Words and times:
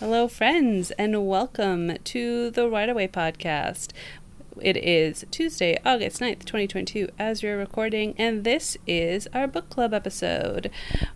Hello, 0.00 0.28
friends, 0.28 0.92
and 0.92 1.28
welcome 1.28 1.98
to 2.04 2.50
the 2.50 2.70
Right 2.70 2.88
Away 2.88 3.06
podcast. 3.06 3.92
It 4.58 4.78
is 4.78 5.26
Tuesday, 5.30 5.76
August 5.84 6.22
9th, 6.22 6.46
2022, 6.46 7.10
as 7.18 7.42
we're 7.42 7.58
recording, 7.58 8.14
and 8.16 8.42
this 8.42 8.78
is 8.86 9.28
our 9.34 9.46
book 9.46 9.68
club 9.68 9.92
episode. 9.92 10.70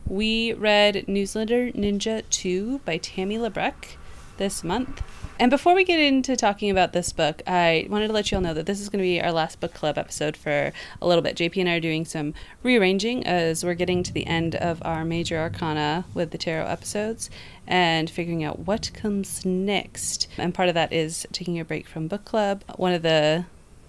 We 0.07 0.53
read 0.53 1.09
Newsletter 1.09 1.73
Ninja 1.73 2.29
2 2.29 2.81
by 2.85 2.99
Tammi 2.99 3.39
Labrecque 3.39 3.97
this 4.37 4.63
month. 4.63 5.01
And 5.37 5.51
before 5.51 5.75
we 5.75 5.83
get 5.83 5.99
into 5.99 6.37
talking 6.37 6.71
about 6.71 6.93
this 6.93 7.13
book, 7.13 7.43
I 7.45 7.89
wanted 7.91 8.07
to 8.07 8.13
let 8.13 8.31
you 8.31 8.37
all 8.37 8.41
know 8.41 8.55
that 8.55 8.67
this 8.67 8.81
is 8.81 8.89
going 8.89 9.01
to 9.01 9.07
be 9.07 9.21
our 9.21 9.33
last 9.33 9.59
book 9.59 9.75
club 9.75 9.99
episode 9.99 10.37
for 10.37 10.73
a 11.03 11.07
little 11.07 11.23
bit. 11.23 11.37
JP 11.37 11.57
and 11.57 11.69
I 11.69 11.75
are 11.75 11.81
doing 11.81 12.05
some 12.05 12.35
rearranging 12.63 13.27
as 13.27 13.65
we're 13.65 13.75
getting 13.75 14.05
to 14.05 14.13
the 14.13 14.29
end 14.29 14.55
of 14.55 14.81
our 14.85 15.05
major 15.05 15.37
arcana 15.39 16.05
with 16.15 16.31
the 16.31 16.39
tarot 16.39 16.67
episodes 16.67 17.31
and 17.67 18.09
figuring 18.09 18.45
out 18.45 18.61
what 18.61 18.93
comes 18.95 19.45
next. 19.45 20.29
And 20.39 20.55
part 20.55 20.69
of 20.69 20.77
that 20.77 20.93
is 20.93 21.27
taking 21.33 21.59
a 21.59 21.65
break 21.65 21.89
from 21.89 22.07
book 22.07 22.25
club. 22.25 22.63
One 22.77 22.93
of 22.93 23.03
the 23.03 23.47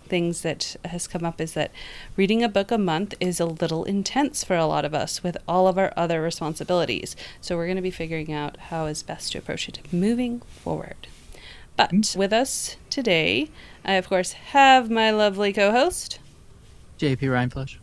things 0.08 0.42
that 0.42 0.76
has 0.86 1.08
come 1.08 1.24
up 1.24 1.40
is 1.40 1.54
that 1.54 1.72
reading 2.16 2.44
a 2.44 2.50
book 2.50 2.72
a 2.72 2.78
month 2.80 3.14
is 3.20 3.40
a 3.40 3.46
little 3.46 3.84
intense 3.84 4.44
for 4.44 4.56
a 4.56 4.66
lot 4.66 4.84
of 4.84 4.96
us 4.96 5.22
with 5.22 5.38
all 5.48 5.68
of 5.68 5.78
our 5.78 5.94
other 5.96 6.24
responsibilities. 6.24 7.16
So 7.40 7.56
we're 7.56 7.68
going 7.68 7.76
to 7.76 7.84
be 7.84 7.92
figuring 7.92 8.34
out 8.34 8.58
how 8.58 8.88
is 8.88 9.04
best 9.04 9.34
to 9.34 9.38
approach 9.38 9.70
it 9.70 9.80
moving 9.94 10.40
forward. 10.40 11.08
But 11.78 11.92
hmm? 11.92 12.02
with 12.18 12.32
us 12.34 12.78
today, 12.90 13.50
I 13.84 13.94
of 13.94 14.08
course 14.08 14.32
have 14.34 14.90
my 14.90 15.12
lovely 15.12 15.52
co-host 15.54 16.20
JP 16.98 17.20
Rhineflush. 17.20 17.78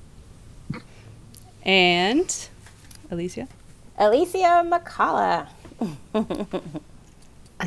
and 1.65 2.49
Alicia. 3.11 3.49
Alicia 3.99 4.65
McCullough. 4.67 5.47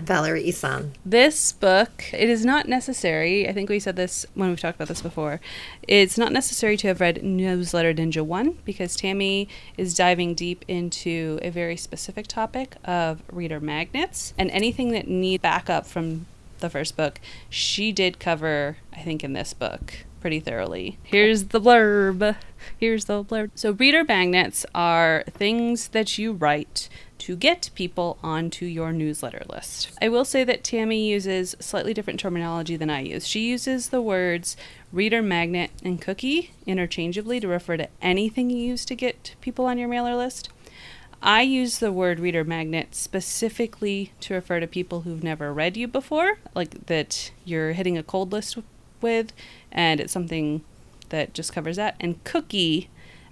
Valerie 0.04 0.48
Isan. 0.48 0.94
This 1.06 1.52
book, 1.52 2.06
it 2.14 2.30
is 2.30 2.46
not 2.46 2.68
necessary. 2.68 3.48
I 3.48 3.54
think 3.54 3.70
we 3.70 3.80
said 3.80 3.96
this 3.96 4.26
when 4.34 4.50
we've 4.50 4.60
talked 4.60 4.76
about 4.76 4.88
this 4.88 5.02
before. 5.02 5.40
It's 5.88 6.18
not 6.18 6.32
necessary 6.32 6.78
to 6.78 6.88
have 6.88 7.00
read 7.00 7.24
Newsletter 7.24 7.94
Ninja 7.94 8.26
1 8.26 8.60
because 8.66 8.96
Tammi 8.96 9.48
is 9.78 9.96
diving 9.96 10.34
deep 10.34 10.66
into 10.68 11.40
a 11.42 11.50
very 11.50 11.78
specific 11.78 12.28
topic 12.28 12.76
of 12.84 13.22
reader 13.32 13.60
magnets 13.60 14.34
and 14.38 14.52
anything 14.52 14.92
that 14.92 15.08
needs 15.08 15.42
backup 15.42 15.86
from 15.86 16.26
the 16.60 16.70
first 16.70 16.98
book. 16.98 17.20
She 17.50 17.92
did 17.92 18.20
cover, 18.20 18.78
I 18.94 19.02
think, 19.02 19.24
in 19.24 19.34
this 19.34 19.54
book 19.54 20.06
pretty 20.26 20.40
thoroughly. 20.40 20.98
Here's 21.04 21.46
the 21.46 21.62
blurb. 21.62 22.36
Here's 22.80 23.06
the 23.06 23.24
blurb. 23.24 23.52
So, 23.54 23.74
reader 23.74 24.04
magnets 24.04 24.66
are 24.74 25.24
things 25.30 25.90
that 25.90 26.18
you 26.18 26.32
write 26.32 26.90
to 27.26 27.36
get 27.36 27.72
people 27.74 28.20
onto 28.22 28.68
your 28.68 28.94
newsletter 28.94 29.42
list. 29.50 29.90
I 30.00 30.10
will 30.10 30.26
say 30.26 30.44
that 30.44 30.64
Tammy 30.64 31.10
uses 31.10 31.56
slightly 31.60 31.92
different 31.92 32.20
terminology 32.20 32.76
than 32.76 32.92
I 32.92 33.00
use. 33.00 33.26
She 33.26 33.50
uses 33.50 33.90
the 33.90 34.00
words 34.00 34.56
reader 34.94 35.24
magnet 35.24 35.72
and 35.84 36.00
cookie 36.00 36.52
interchangeably 36.68 37.40
to 37.40 37.48
refer 37.48 37.78
to 37.78 37.90
anything 38.00 38.52
you 38.52 38.58
use 38.58 38.86
to 38.86 38.94
get 38.94 39.34
people 39.42 39.66
on 39.66 39.80
your 39.80 39.88
mailer 39.88 40.16
list. 40.16 40.50
I 41.20 41.42
use 41.42 41.80
the 41.80 41.92
word 41.92 42.20
reader 42.20 42.44
magnet 42.44 42.94
specifically 42.94 44.12
to 44.20 44.36
refer 44.36 44.60
to 44.60 44.68
people 44.68 45.02
who've 45.02 45.24
never 45.24 45.52
read 45.52 45.76
you 45.76 45.88
before, 45.88 46.38
like 46.54 46.86
that 46.86 47.32
you're 47.44 47.74
hitting 47.74 47.98
a 47.98 48.04
cold 48.04 48.32
list 48.34 48.56
with, 49.02 49.34
and 49.72 50.00
it's 50.00 50.14
something 50.14 50.64
that 51.10 51.34
just 51.34 51.54
covers 51.54 51.78
that. 51.78 51.96
And 52.00 52.24
cookie 52.24 52.88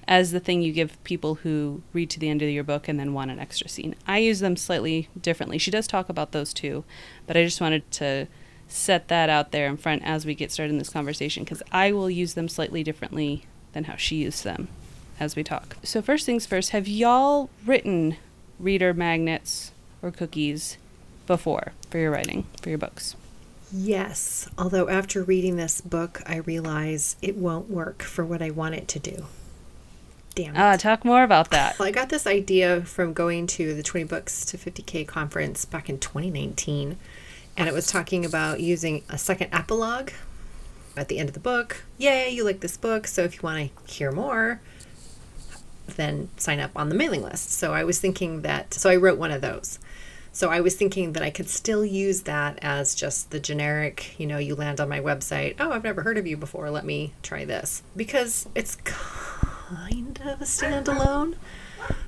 as 0.07 0.31
the 0.31 0.39
thing 0.39 0.61
you 0.61 0.73
give 0.73 1.01
people 1.03 1.35
who 1.35 1.81
read 1.93 2.09
to 2.09 2.19
the 2.19 2.29
end 2.29 2.41
of 2.41 2.49
your 2.49 2.63
book 2.63 2.87
and 2.87 2.99
then 2.99 3.13
want 3.13 3.31
an 3.31 3.39
extra 3.39 3.69
scene. 3.69 3.95
I 4.07 4.19
use 4.19 4.39
them 4.39 4.55
slightly 4.55 5.09
differently. 5.19 5.57
She 5.57 5.71
does 5.71 5.87
talk 5.87 6.09
about 6.09 6.31
those 6.31 6.53
too, 6.53 6.83
but 7.27 7.37
I 7.37 7.43
just 7.43 7.61
wanted 7.61 7.89
to 7.91 8.27
set 8.67 9.07
that 9.07 9.29
out 9.29 9.51
there 9.51 9.67
in 9.67 9.77
front 9.77 10.01
as 10.03 10.25
we 10.25 10.35
get 10.35 10.51
started 10.51 10.71
in 10.71 10.79
this 10.79 10.89
conversation 10.89 11.43
because 11.43 11.61
I 11.71 11.91
will 11.91 12.09
use 12.09 12.33
them 12.33 12.49
slightly 12.49 12.83
differently 12.83 13.45
than 13.73 13.85
how 13.85 13.95
she 13.95 14.17
used 14.17 14.43
them 14.43 14.67
as 15.19 15.35
we 15.35 15.43
talk. 15.43 15.77
So, 15.83 16.01
first 16.01 16.25
things 16.25 16.45
first, 16.45 16.71
have 16.71 16.87
y'all 16.87 17.49
written 17.65 18.17
reader 18.59 18.93
magnets 18.93 19.71
or 20.01 20.11
cookies 20.11 20.77
before 21.27 21.73
for 21.89 21.97
your 21.97 22.11
writing, 22.11 22.45
for 22.61 22.69
your 22.69 22.77
books? 22.77 23.15
Yes, 23.71 24.47
although 24.57 24.87
after 24.87 25.23
reading 25.23 25.55
this 25.55 25.81
book, 25.81 26.21
I 26.27 26.37
realize 26.37 27.15
it 27.21 27.35
won't 27.35 27.69
work 27.69 28.03
for 28.03 28.23
what 28.23 28.41
I 28.41 28.51
want 28.51 28.75
it 28.75 28.87
to 28.89 28.99
do. 28.99 29.25
Damn 30.35 30.55
it. 30.55 30.59
Uh, 30.59 30.77
talk 30.77 31.05
more 31.05 31.23
about 31.23 31.51
that. 31.51 31.77
Well, 31.77 31.87
I 31.87 31.91
got 31.91 32.09
this 32.09 32.25
idea 32.25 32.81
from 32.81 33.13
going 33.13 33.47
to 33.47 33.73
the 33.73 33.83
20 33.83 34.05
Books 34.05 34.45
to 34.45 34.57
50K 34.57 35.07
conference 35.07 35.65
back 35.65 35.89
in 35.89 35.99
2019. 35.99 36.97
And 37.55 37.69
it 37.69 37.73
was 37.73 37.87
talking 37.87 38.25
about 38.25 38.59
using 38.59 39.03
a 39.09 39.17
second 39.17 39.53
epilogue 39.53 40.09
at 40.97 41.07
the 41.07 41.19
end 41.19 41.29
of 41.29 41.33
the 41.33 41.39
book. 41.39 41.83
Yay, 41.97 42.29
you 42.29 42.43
like 42.43 42.61
this 42.61 42.77
book. 42.77 43.05
So 43.05 43.23
if 43.23 43.35
you 43.35 43.41
want 43.43 43.69
to 43.69 43.93
hear 43.93 44.11
more, 44.11 44.59
then 45.95 46.29
sign 46.37 46.59
up 46.59 46.71
on 46.75 46.89
the 46.89 46.95
mailing 46.95 47.21
list. 47.21 47.51
So 47.51 47.73
I 47.73 47.83
was 47.83 47.99
thinking 47.99 48.41
that, 48.41 48.73
so 48.73 48.89
I 48.89 48.95
wrote 48.95 49.19
one 49.19 49.31
of 49.31 49.41
those. 49.41 49.79
So 50.31 50.49
I 50.49 50.61
was 50.61 50.75
thinking 50.75 51.13
that 51.13 51.21
I 51.21 51.29
could 51.29 51.47
still 51.47 51.85
use 51.85 52.23
that 52.23 52.57
as 52.63 52.95
just 52.95 53.29
the 53.29 53.39
generic, 53.39 54.19
you 54.19 54.25
know, 54.25 54.39
you 54.39 54.55
land 54.55 54.79
on 54.79 54.89
my 54.89 54.99
website. 54.99 55.57
Oh, 55.59 55.71
I've 55.71 55.83
never 55.83 56.01
heard 56.01 56.17
of 56.17 56.25
you 56.25 56.37
before. 56.37 56.71
Let 56.71 56.85
me 56.85 57.13
try 57.21 57.45
this. 57.45 57.83
Because 57.95 58.49
it's 58.55 58.75
kind 59.75 60.19
of 60.25 60.41
a 60.41 60.45
standalone, 60.45 61.35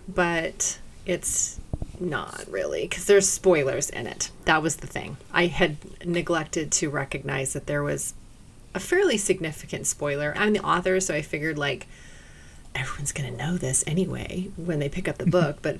but 0.07 0.79
it's 1.05 1.59
not 1.99 2.45
really 2.49 2.83
because 2.83 3.05
there's 3.05 3.27
spoilers 3.27 3.89
in 3.89 4.07
it. 4.07 4.31
That 4.45 4.61
was 4.61 4.77
the 4.77 4.87
thing. 4.87 5.17
I 5.31 5.47
had 5.47 5.77
neglected 6.05 6.71
to 6.73 6.89
recognize 6.89 7.53
that 7.53 7.67
there 7.67 7.83
was 7.83 8.13
a 8.73 8.79
fairly 8.79 9.17
significant 9.17 9.87
spoiler. 9.87 10.33
I'm 10.37 10.53
the 10.53 10.63
author, 10.63 10.99
so 10.99 11.13
I 11.13 11.21
figured 11.21 11.57
like 11.57 11.87
everyone's 12.73 13.13
going 13.13 13.31
to 13.31 13.37
know 13.37 13.57
this 13.57 13.83
anyway 13.87 14.49
when 14.57 14.79
they 14.79 14.89
pick 14.89 15.07
up 15.07 15.17
the 15.17 15.25
book, 15.39 15.59
but 15.61 15.77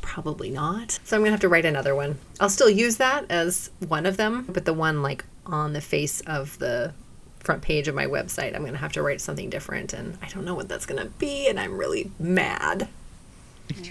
probably 0.00 0.50
not. 0.50 0.98
So 1.04 1.16
I'm 1.16 1.20
going 1.20 1.28
to 1.28 1.32
have 1.32 1.40
to 1.40 1.48
write 1.48 1.66
another 1.66 1.94
one. 1.94 2.18
I'll 2.40 2.48
still 2.48 2.70
use 2.70 2.96
that 2.96 3.26
as 3.30 3.70
one 3.86 4.06
of 4.06 4.16
them, 4.16 4.46
but 4.48 4.64
the 4.64 4.72
one 4.72 5.02
like 5.02 5.24
on 5.44 5.74
the 5.74 5.80
face 5.80 6.20
of 6.22 6.58
the 6.58 6.94
front 7.40 7.62
page 7.62 7.88
of 7.88 7.94
my 7.94 8.06
website, 8.06 8.54
I'm 8.54 8.62
going 8.62 8.72
to 8.72 8.78
have 8.78 8.92
to 8.92 9.02
write 9.02 9.20
something 9.20 9.48
different 9.50 9.92
and 9.92 10.18
I 10.22 10.28
don't 10.28 10.44
know 10.44 10.54
what 10.54 10.68
that's 10.68 10.86
going 10.86 11.02
to 11.02 11.08
be 11.10 11.48
and 11.48 11.58
I'm 11.58 11.78
really 11.78 12.10
mad. 12.18 12.88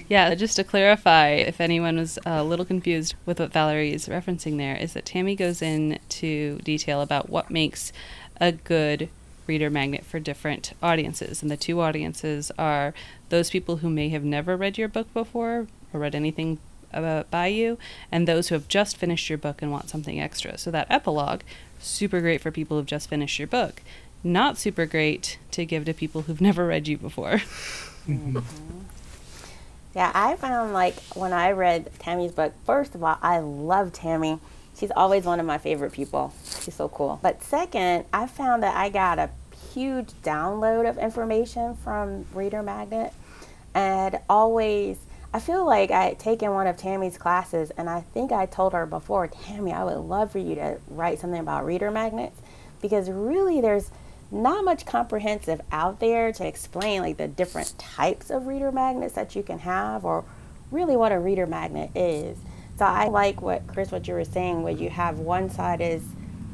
Yeah, 0.08 0.34
just 0.36 0.56
to 0.56 0.64
clarify, 0.64 1.30
if 1.30 1.62
anyone 1.62 1.98
was 1.98 2.18
a 2.26 2.44
little 2.44 2.66
confused 2.66 3.14
with 3.26 3.40
what 3.40 3.54
Valerie 3.54 3.94
is 3.94 4.08
referencing 4.08 4.58
there, 4.58 4.76
is 4.76 4.94
that 4.94 5.06
Tammi 5.06 5.36
goes 5.36 5.62
into 5.62 6.58
detail 6.60 7.02
about 7.02 7.30
what 7.30 7.52
makes 7.52 7.94
a 8.42 8.52
good 8.52 9.10
reader 9.46 9.70
magnet 9.70 10.04
for 10.04 10.20
different 10.20 10.74
audiences. 10.82 11.42
And 11.42 11.52
the 11.52 11.58
two 11.58 11.80
audiences 11.80 12.52
are 12.58 12.94
those 13.30 13.50
people 13.50 13.78
who 13.78 13.90
may 13.90 14.10
have 14.10 14.24
never 14.24 14.58
read 14.58 14.78
your 14.78 14.88
book 14.88 15.14
before 15.14 15.68
or 15.94 16.00
read 16.00 16.16
anything 16.16 16.60
about 16.92 17.30
by 17.30 17.48
you, 17.48 17.78
and 18.12 18.28
those 18.28 18.48
who 18.48 18.56
have 18.56 18.68
just 18.68 18.98
finished 18.98 19.30
your 19.30 19.38
book 19.38 19.62
and 19.62 19.72
want 19.72 19.90
something 19.90 20.20
extra. 20.20 20.58
So 20.58 20.72
that 20.72 20.88
epilogue, 20.90 21.42
super 21.80 22.22
great 22.22 22.42
for 22.42 22.52
people 22.52 22.78
who've 22.78 22.86
just 22.86 23.10
finished 23.10 23.40
your 23.40 23.48
book. 23.48 23.82
Not 24.24 24.58
super 24.58 24.86
great 24.86 25.38
to 25.52 25.66
give 25.66 25.86
to 25.86 25.94
people 25.94 26.24
who've 26.24 26.42
never 26.42 26.68
read 26.68 26.88
you 26.88 26.98
before. 26.98 27.42
Mm-hmm. 28.08 28.40
Yeah, 29.94 30.12
I 30.14 30.36
found 30.36 30.74
like 30.74 30.96
when 31.16 31.34
I 31.34 31.52
read 31.52 31.90
Tammi's 32.00 32.32
book, 32.32 32.54
first 32.66 32.96
of 32.96 33.04
all, 33.04 33.18
I 33.22 33.40
love 33.40 33.92
Tammy. 33.92 34.40
She's 34.78 34.92
always 34.92 35.26
one 35.26 35.40
of 35.40 35.46
my 35.46 35.58
favorite 35.58 35.92
people. 35.92 36.34
She's 36.62 36.76
so 36.76 36.88
cool. 36.88 37.20
But 37.22 37.44
second, 37.44 38.06
I 38.14 38.28
found 38.28 38.64
that 38.64 38.78
I 38.78 38.90
got 38.90 39.18
a 39.20 39.30
huge 39.74 40.10
download 40.24 40.88
of 40.88 40.98
information 40.98 41.76
from 41.78 42.26
Reader 42.34 42.62
Magnet 42.64 43.12
and 43.74 44.20
always 44.30 44.98
I 45.38 45.40
feel 45.40 45.68
like 45.68 45.92
I 45.92 46.06
had 46.06 46.18
taken 46.18 46.52
one 46.52 46.66
of 46.66 46.78
Tammi's 46.78 47.16
classes 47.16 47.72
and 47.78 47.88
I 47.88 48.02
think 48.02 48.32
I 48.32 48.48
told 48.48 48.74
her 48.74 48.88
before, 48.88 49.28
Tammy, 49.28 49.72
I 49.72 49.84
would 49.84 49.98
love 49.98 50.32
for 50.32 50.40
you 50.40 50.56
to 50.56 50.80
write 50.88 51.20
something 51.20 51.40
about 51.40 51.64
reader 51.64 51.92
magnets 51.92 52.42
because 52.82 53.08
really 53.08 53.62
there's 53.62 53.92
not 54.32 54.66
much 54.66 54.88
comprehensive 54.88 55.62
out 55.72 56.00
there 56.00 56.32
to 56.32 56.48
explain 56.48 57.04
like 57.04 57.18
the 57.18 57.28
different 57.28 57.78
types 57.78 58.32
of 58.32 58.48
reader 58.48 58.72
magnets 58.72 59.14
that 59.14 59.36
you 59.36 59.44
can 59.44 59.60
have 59.60 60.06
or 60.06 60.26
really 60.72 60.98
what 60.98 61.12
a 61.12 61.20
reader 61.20 61.46
magnet 61.46 61.92
is. 61.94 62.40
So 62.80 62.86
I 62.86 63.08
like 63.10 63.40
what 63.40 63.68
Chris 63.68 63.92
what 63.92 64.08
you 64.08 64.16
were 64.16 64.26
saying 64.26 64.64
where 64.64 64.74
you 64.74 64.90
have 64.90 65.20
one 65.20 65.52
side 65.52 65.82
is 65.82 66.02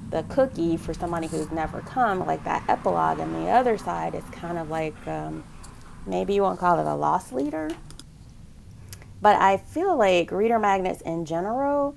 the 0.10 0.24
cookie 0.24 0.76
for 0.76 0.94
somebody 0.94 1.28
who's 1.28 1.50
never 1.52 1.80
come, 1.80 2.20
like 2.28 2.44
that 2.44 2.66
epilogue, 2.68 3.20
and 3.20 3.34
the 3.34 3.50
other 3.50 3.78
side 3.78 4.14
is 4.14 4.26
kind 4.34 4.58
of 4.58 4.70
like 4.70 5.08
um, 5.08 5.46
maybe 6.06 6.34
you 6.34 6.42
won't 6.42 6.60
call 6.60 6.78
it 6.80 6.86
a 6.86 6.96
loss 6.96 7.32
leader. 7.32 7.70
But 9.24 9.38
I 9.38 9.56
feel 9.56 9.96
like 9.96 10.32
reader 10.34 10.60
magnets 10.60 11.00
in 11.00 11.24
general 11.24 11.96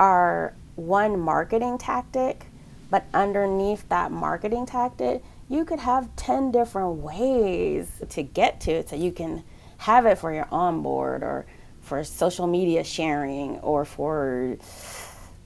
are 0.00 0.52
one 0.74 1.16
marketing 1.16 1.78
tactic, 1.78 2.46
but 2.90 3.04
underneath 3.14 3.88
that 3.88 4.10
marketing 4.10 4.66
tactic, 4.66 5.22
you 5.48 5.64
could 5.64 5.78
have 5.78 6.14
10 6.16 6.50
different 6.50 6.96
ways 6.96 8.02
to 8.08 8.20
get 8.24 8.60
to 8.62 8.72
it. 8.72 8.88
So 8.88 8.96
you 8.96 9.12
can 9.12 9.44
have 9.78 10.06
it 10.06 10.18
for 10.18 10.32
your 10.32 10.48
onboard 10.50 11.22
or 11.22 11.46
for 11.82 12.02
social 12.02 12.48
media 12.48 12.82
sharing 12.82 13.60
or 13.60 13.84
for 13.84 14.56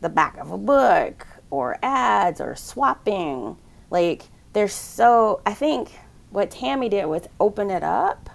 the 0.01 0.09
back 0.09 0.39
of 0.39 0.51
a 0.53 0.57
book 0.57 1.27
or 1.51 1.79
ads 1.83 2.41
or 2.41 2.57
swapping. 2.57 3.59
Like, 3.91 4.23
there's 4.55 4.73
so, 4.73 5.43
I 5.45 5.53
think 5.53 5.93
what 6.31 6.51
Tammi 6.51 6.89
did 6.89 7.05
was 7.05 7.29
open 7.39 7.71
it 7.71 7.83
up 7.83 8.31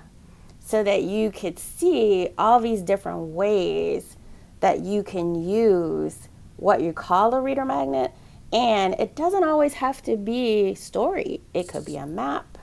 so 0.65 0.83
that 0.83 1.03
you 1.03 1.31
could 1.31 1.59
see 1.59 2.29
all 2.39 2.59
these 2.59 2.81
different 2.81 3.19
ways 3.19 4.17
that 4.61 4.79
you 4.79 5.03
can 5.03 5.35
use 5.47 6.27
what 6.57 6.81
you 6.81 6.91
call 6.91 7.35
a 7.35 7.39
reader 7.39 7.63
magnet. 7.63 8.11
And 8.51 8.95
it 8.95 9.15
doesn't 9.15 9.43
always 9.43 9.75
have 9.75 10.01
to 10.03 10.17
be 10.17 10.73
story, 10.73 11.41
it 11.53 11.67
could 11.67 11.85
be 11.85 11.97
a 11.97 12.07
map, 12.07 12.57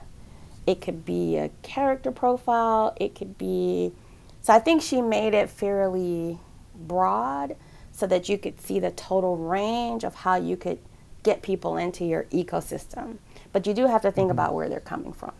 it 0.67 0.81
could 0.81 1.05
be 1.05 1.37
a 1.37 1.49
character 1.61 2.11
profile, 2.11 2.93
it 2.99 3.15
could 3.15 3.37
be. 3.37 3.93
So 4.41 4.53
I 4.53 4.59
think 4.59 4.81
she 4.81 5.01
made 5.01 5.33
it 5.33 5.49
fairly 5.49 6.39
broad 6.75 7.55
so 7.93 8.05
that 8.07 8.27
you 8.27 8.37
could 8.37 8.59
see 8.59 8.79
the 8.79 8.91
total 8.91 9.37
range 9.37 10.03
of 10.03 10.15
how 10.15 10.35
you 10.35 10.57
could 10.57 10.79
get 11.21 11.41
people 11.41 11.77
into 11.77 12.03
your 12.03 12.23
ecosystem. 12.25 13.17
But 13.53 13.65
you 13.65 13.73
do 13.73 13.87
have 13.87 14.01
to 14.01 14.11
think 14.11 14.29
about 14.31 14.53
where 14.53 14.67
they're 14.67 14.81
coming 14.81 15.13
from. 15.13 15.31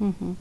Mm-hmm. 0.00 0.32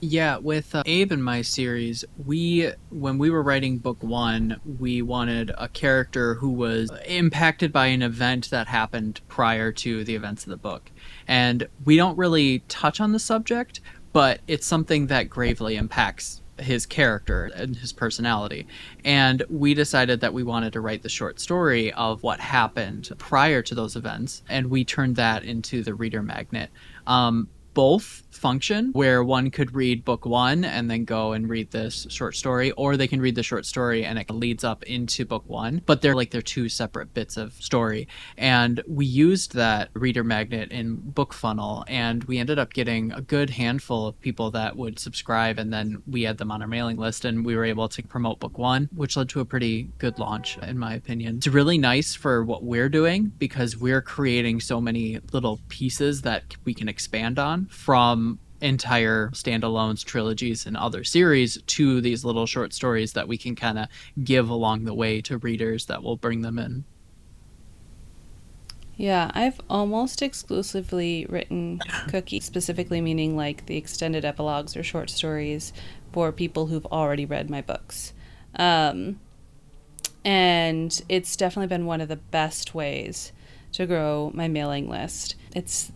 Yeah, 0.00 0.36
with 0.36 0.74
uh, 0.74 0.82
Abe 0.84 1.12
and 1.12 1.24
my 1.24 1.42
series, 1.42 2.04
we 2.26 2.70
when 2.90 3.16
we 3.16 3.30
were 3.30 3.42
writing 3.42 3.78
book 3.78 4.02
1, 4.02 4.60
we 4.78 5.00
wanted 5.02 5.52
a 5.56 5.68
character 5.68 6.34
who 6.34 6.50
was 6.50 6.90
impacted 7.06 7.72
by 7.72 7.86
an 7.86 8.02
event 8.02 8.50
that 8.50 8.66
happened 8.66 9.20
prior 9.28 9.72
to 9.72 10.04
the 10.04 10.14
events 10.14 10.44
of 10.44 10.50
the 10.50 10.56
book. 10.56 10.90
And 11.26 11.68
we 11.84 11.96
don't 11.96 12.18
really 12.18 12.60
touch 12.68 13.00
on 13.00 13.12
the 13.12 13.18
subject, 13.18 13.80
but 14.12 14.40
it's 14.46 14.66
something 14.66 15.06
that 15.06 15.30
gravely 15.30 15.76
impacts 15.76 16.42
his 16.58 16.86
character 16.86 17.50
and 17.54 17.76
his 17.76 17.92
personality. 17.92 18.66
And 19.04 19.42
we 19.48 19.74
decided 19.74 20.20
that 20.20 20.32
we 20.32 20.42
wanted 20.42 20.72
to 20.74 20.80
write 20.80 21.02
the 21.02 21.08
short 21.08 21.40
story 21.40 21.92
of 21.92 22.22
what 22.22 22.40
happened 22.40 23.10
prior 23.18 23.62
to 23.62 23.74
those 23.74 23.96
events, 23.96 24.42
and 24.48 24.68
we 24.68 24.84
turned 24.84 25.16
that 25.16 25.44
into 25.44 25.82
the 25.82 25.94
reader 25.94 26.22
magnet. 26.22 26.70
Um, 27.06 27.48
both 27.74 28.22
function 28.30 28.90
where 28.92 29.22
one 29.24 29.50
could 29.50 29.74
read 29.74 30.04
book 30.04 30.26
one 30.26 30.64
and 30.64 30.90
then 30.90 31.04
go 31.04 31.32
and 31.32 31.48
read 31.48 31.70
this 31.70 32.06
short 32.10 32.36
story 32.36 32.70
or 32.72 32.96
they 32.96 33.08
can 33.08 33.20
read 33.20 33.34
the 33.34 33.42
short 33.42 33.64
story 33.64 34.04
and 34.04 34.18
it 34.18 34.30
leads 34.30 34.64
up 34.64 34.82
into 34.84 35.24
book 35.24 35.44
one 35.46 35.80
but 35.86 36.02
they're 36.02 36.14
like 36.14 36.30
they're 36.30 36.42
two 36.42 36.68
separate 36.68 37.14
bits 37.14 37.36
of 37.36 37.52
story. 37.54 38.08
And 38.36 38.82
we 38.86 39.06
used 39.06 39.54
that 39.54 39.90
reader 39.94 40.24
magnet 40.24 40.70
in 40.72 40.98
BookFunnel 40.98 41.84
and 41.88 42.24
we 42.24 42.38
ended 42.38 42.58
up 42.58 42.72
getting 42.72 43.12
a 43.12 43.20
good 43.20 43.50
handful 43.50 44.06
of 44.06 44.20
people 44.20 44.50
that 44.52 44.76
would 44.76 44.98
subscribe 44.98 45.58
and 45.58 45.72
then 45.72 46.02
we 46.06 46.22
had 46.22 46.38
them 46.38 46.50
on 46.50 46.62
our 46.62 46.68
mailing 46.68 46.96
list 46.96 47.24
and 47.24 47.44
we 47.44 47.56
were 47.56 47.64
able 47.64 47.88
to 47.88 48.02
promote 48.02 48.40
book 48.40 48.58
one 48.58 48.88
which 48.94 49.16
led 49.16 49.28
to 49.30 49.40
a 49.40 49.44
pretty 49.44 49.84
good 49.98 50.18
launch 50.18 50.58
in 50.58 50.78
my 50.78 50.94
opinion. 50.94 51.36
It's 51.36 51.46
really 51.46 51.78
nice 51.78 52.14
for 52.14 52.44
what 52.44 52.62
we're 52.62 52.88
doing 52.88 53.32
because 53.38 53.76
we're 53.76 54.02
creating 54.02 54.60
so 54.60 54.80
many 54.80 55.20
little 55.32 55.60
pieces 55.68 56.22
that 56.22 56.56
we 56.64 56.74
can 56.74 56.88
expand 56.88 57.38
on 57.38 57.63
from 57.66 58.38
entire 58.60 59.28
standalones, 59.30 60.04
trilogies, 60.04 60.66
and 60.66 60.76
other 60.76 61.04
series 61.04 61.60
to 61.62 62.00
these 62.00 62.24
little 62.24 62.46
short 62.46 62.72
stories 62.72 63.12
that 63.12 63.28
we 63.28 63.36
can 63.36 63.54
kind 63.54 63.78
of 63.78 63.88
give 64.22 64.48
along 64.48 64.84
the 64.84 64.94
way 64.94 65.20
to 65.20 65.38
readers 65.38 65.86
that 65.86 66.02
will 66.02 66.16
bring 66.16 66.40
them 66.42 66.58
in. 66.58 66.84
Yeah, 68.96 69.30
I've 69.34 69.60
almost 69.68 70.22
exclusively 70.22 71.26
written 71.28 71.80
cookie, 72.08 72.40
specifically 72.40 73.00
meaning 73.00 73.36
like 73.36 73.66
the 73.66 73.76
extended 73.76 74.24
epilogues 74.24 74.76
or 74.76 74.82
short 74.82 75.10
stories 75.10 75.72
for 76.12 76.30
people 76.30 76.66
who've 76.66 76.86
already 76.86 77.26
read 77.26 77.50
my 77.50 77.60
books. 77.60 78.12
Um, 78.54 79.18
and 80.24 81.02
it's 81.08 81.36
definitely 81.36 81.66
been 81.66 81.86
one 81.86 82.00
of 82.00 82.08
the 82.08 82.16
best 82.16 82.74
ways 82.74 83.32
to 83.72 83.84
grow 83.84 84.30
my 84.32 84.46
mailing 84.46 84.88
list. 84.88 85.34
It's 85.54 85.90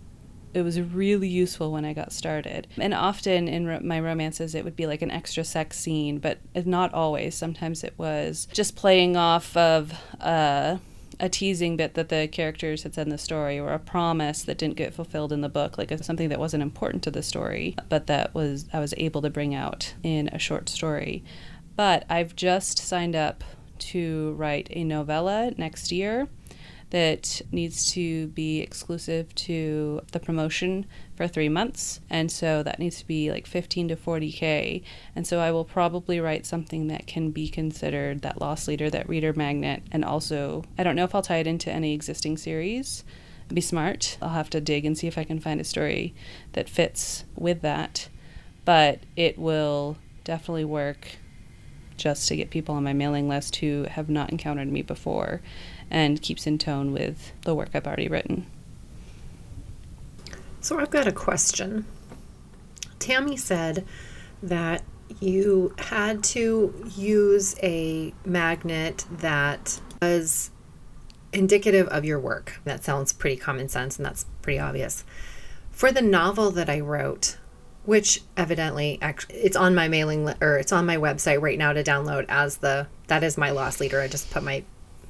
it 0.54 0.62
was 0.62 0.80
really 0.80 1.28
useful 1.28 1.72
when 1.72 1.84
I 1.84 1.92
got 1.92 2.12
started. 2.12 2.66
And 2.78 2.94
often 2.94 3.48
in 3.48 3.86
my 3.86 4.00
romances, 4.00 4.54
it 4.54 4.64
would 4.64 4.76
be 4.76 4.86
like 4.86 5.02
an 5.02 5.10
extra 5.10 5.44
sex 5.44 5.78
scene, 5.78 6.18
but 6.18 6.38
not 6.66 6.92
always. 6.94 7.34
Sometimes 7.34 7.84
it 7.84 7.94
was 7.96 8.48
just 8.52 8.76
playing 8.76 9.16
off 9.16 9.56
of 9.56 9.92
uh, 10.20 10.78
a 11.20 11.28
teasing 11.28 11.76
bit 11.76 11.94
that 11.94 12.08
the 12.08 12.28
characters 12.30 12.82
had 12.82 12.94
said 12.94 13.06
in 13.06 13.10
the 13.10 13.18
story, 13.18 13.58
or 13.58 13.72
a 13.72 13.78
promise 13.78 14.42
that 14.42 14.58
didn't 14.58 14.76
get 14.76 14.94
fulfilled 14.94 15.32
in 15.32 15.40
the 15.40 15.48
book, 15.48 15.78
like 15.78 15.92
something 16.02 16.28
that 16.28 16.38
wasn't 16.38 16.62
important 16.62 17.02
to 17.02 17.10
the 17.10 17.22
story, 17.22 17.76
but 17.88 18.06
that 18.06 18.34
was 18.34 18.66
I 18.72 18.80
was 18.80 18.94
able 18.96 19.22
to 19.22 19.30
bring 19.30 19.54
out 19.54 19.94
in 20.02 20.28
a 20.28 20.38
short 20.38 20.68
story. 20.68 21.24
But 21.76 22.04
I've 22.08 22.34
just 22.34 22.78
signed 22.78 23.14
up 23.14 23.44
to 23.78 24.32
write 24.32 24.68
a 24.72 24.82
novella 24.82 25.52
next 25.56 25.92
year 25.92 26.28
that 26.90 27.42
needs 27.52 27.92
to 27.92 28.28
be 28.28 28.60
exclusive 28.60 29.34
to 29.34 30.00
the 30.12 30.20
promotion 30.20 30.86
for 31.14 31.28
three 31.28 31.48
months. 31.48 32.00
And 32.08 32.32
so 32.32 32.62
that 32.62 32.78
needs 32.78 32.98
to 32.98 33.06
be 33.06 33.30
like 33.30 33.46
15 33.46 33.88
to 33.88 33.96
40K. 33.96 34.82
And 35.14 35.26
so 35.26 35.40
I 35.40 35.50
will 35.50 35.64
probably 35.64 36.20
write 36.20 36.46
something 36.46 36.88
that 36.88 37.06
can 37.06 37.30
be 37.30 37.48
considered 37.48 38.22
that 38.22 38.40
loss 38.40 38.66
leader, 38.68 38.88
that 38.90 39.08
reader 39.08 39.32
magnet. 39.32 39.82
And 39.92 40.04
also, 40.04 40.64
I 40.78 40.82
don't 40.82 40.96
know 40.96 41.04
if 41.04 41.14
I'll 41.14 41.22
tie 41.22 41.38
it 41.38 41.46
into 41.46 41.70
any 41.70 41.92
existing 41.94 42.38
series. 42.38 43.04
Be 43.48 43.60
smart. 43.60 44.16
I'll 44.22 44.30
have 44.30 44.50
to 44.50 44.60
dig 44.60 44.84
and 44.84 44.96
see 44.96 45.06
if 45.06 45.18
I 45.18 45.24
can 45.24 45.40
find 45.40 45.60
a 45.60 45.64
story 45.64 46.14
that 46.52 46.68
fits 46.68 47.24
with 47.34 47.62
that. 47.62 48.08
But 48.64 49.00
it 49.16 49.38
will 49.38 49.96
definitely 50.24 50.66
work 50.66 51.16
just 51.98 52.28
to 52.28 52.36
get 52.36 52.50
people 52.50 52.74
on 52.74 52.84
my 52.84 52.92
mailing 52.92 53.28
list 53.28 53.56
who 53.56 53.84
have 53.90 54.08
not 54.08 54.30
encountered 54.30 54.72
me 54.72 54.82
before 54.82 55.42
and 55.90 56.22
keeps 56.22 56.46
in 56.46 56.56
tone 56.56 56.92
with 56.92 57.32
the 57.42 57.54
work 57.54 57.70
I've 57.74 57.86
already 57.86 58.08
written. 58.08 58.46
So 60.60 60.78
I've 60.78 60.90
got 60.90 61.06
a 61.06 61.12
question. 61.12 61.84
Tammi 62.98 63.36
said 63.36 63.84
that 64.42 64.82
you 65.20 65.74
had 65.78 66.22
to 66.22 66.74
use 66.96 67.54
a 67.62 68.12
magnet 68.24 69.04
that 69.10 69.80
was 70.00 70.50
indicative 71.32 71.88
of 71.88 72.04
your 72.04 72.18
work. 72.18 72.60
That 72.64 72.84
sounds 72.84 73.12
pretty 73.12 73.36
common 73.36 73.68
sense 73.68 73.96
and 73.96 74.06
that's 74.06 74.26
pretty 74.42 74.58
obvious. 74.58 75.04
For 75.70 75.92
the 75.92 76.02
novel 76.02 76.50
that 76.52 76.68
I 76.68 76.80
wrote, 76.80 77.38
which 77.88 78.20
evidently 78.36 78.98
it's 79.30 79.56
on 79.56 79.74
my 79.74 79.88
mailing 79.88 80.26
li- 80.26 80.34
or 80.42 80.58
it's 80.58 80.72
on 80.72 80.84
my 80.84 80.98
website 80.98 81.40
right 81.40 81.56
now 81.56 81.72
to 81.72 81.82
download 81.82 82.26
as 82.28 82.58
the 82.58 82.86
that 83.06 83.24
is 83.24 83.38
my 83.38 83.48
loss 83.48 83.80
leader. 83.80 83.98
I 84.02 84.08
just 84.08 84.30
put 84.30 84.42
my 84.42 84.62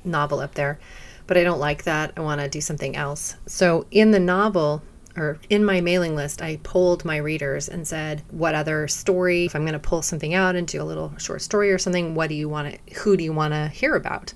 novel 0.04 0.38
up 0.38 0.54
there, 0.54 0.78
but 1.26 1.36
I 1.36 1.42
don't 1.42 1.58
like 1.58 1.82
that. 1.82 2.12
I 2.16 2.20
want 2.20 2.40
to 2.40 2.48
do 2.48 2.60
something 2.60 2.94
else. 2.94 3.34
So 3.46 3.84
in 3.90 4.12
the 4.12 4.20
novel, 4.20 4.80
or 5.16 5.40
in 5.50 5.64
my 5.64 5.80
mailing 5.80 6.14
list, 6.14 6.40
I 6.40 6.60
polled 6.62 7.04
my 7.04 7.16
readers 7.16 7.68
and 7.68 7.84
said, 7.84 8.22
what 8.30 8.54
other 8.54 8.86
story, 8.86 9.46
if 9.46 9.56
I'm 9.56 9.62
going 9.62 9.72
to 9.72 9.80
pull 9.80 10.02
something 10.02 10.34
out 10.34 10.54
and 10.54 10.64
do 10.64 10.80
a 10.80 10.84
little 10.84 11.12
short 11.18 11.42
story 11.42 11.72
or 11.72 11.78
something, 11.78 12.14
what 12.14 12.28
do 12.28 12.36
you 12.36 12.48
want 12.48 12.72
to, 12.72 12.94
who 13.00 13.16
do 13.16 13.24
you 13.24 13.32
want 13.32 13.54
to 13.54 13.66
hear 13.66 13.96
about? 13.96 14.32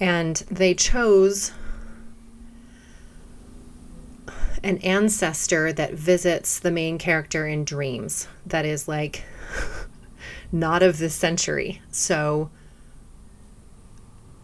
And 0.00 0.36
they 0.50 0.74
chose 0.74 1.52
an 4.62 4.78
ancestor 4.78 5.72
that 5.72 5.94
visits 5.94 6.58
the 6.58 6.70
main 6.70 6.98
character 6.98 7.46
in 7.46 7.64
dreams. 7.64 8.28
That 8.46 8.64
is 8.64 8.88
like 8.88 9.24
not 10.52 10.82
of 10.82 10.98
this 10.98 11.14
century. 11.14 11.82
So 11.90 12.50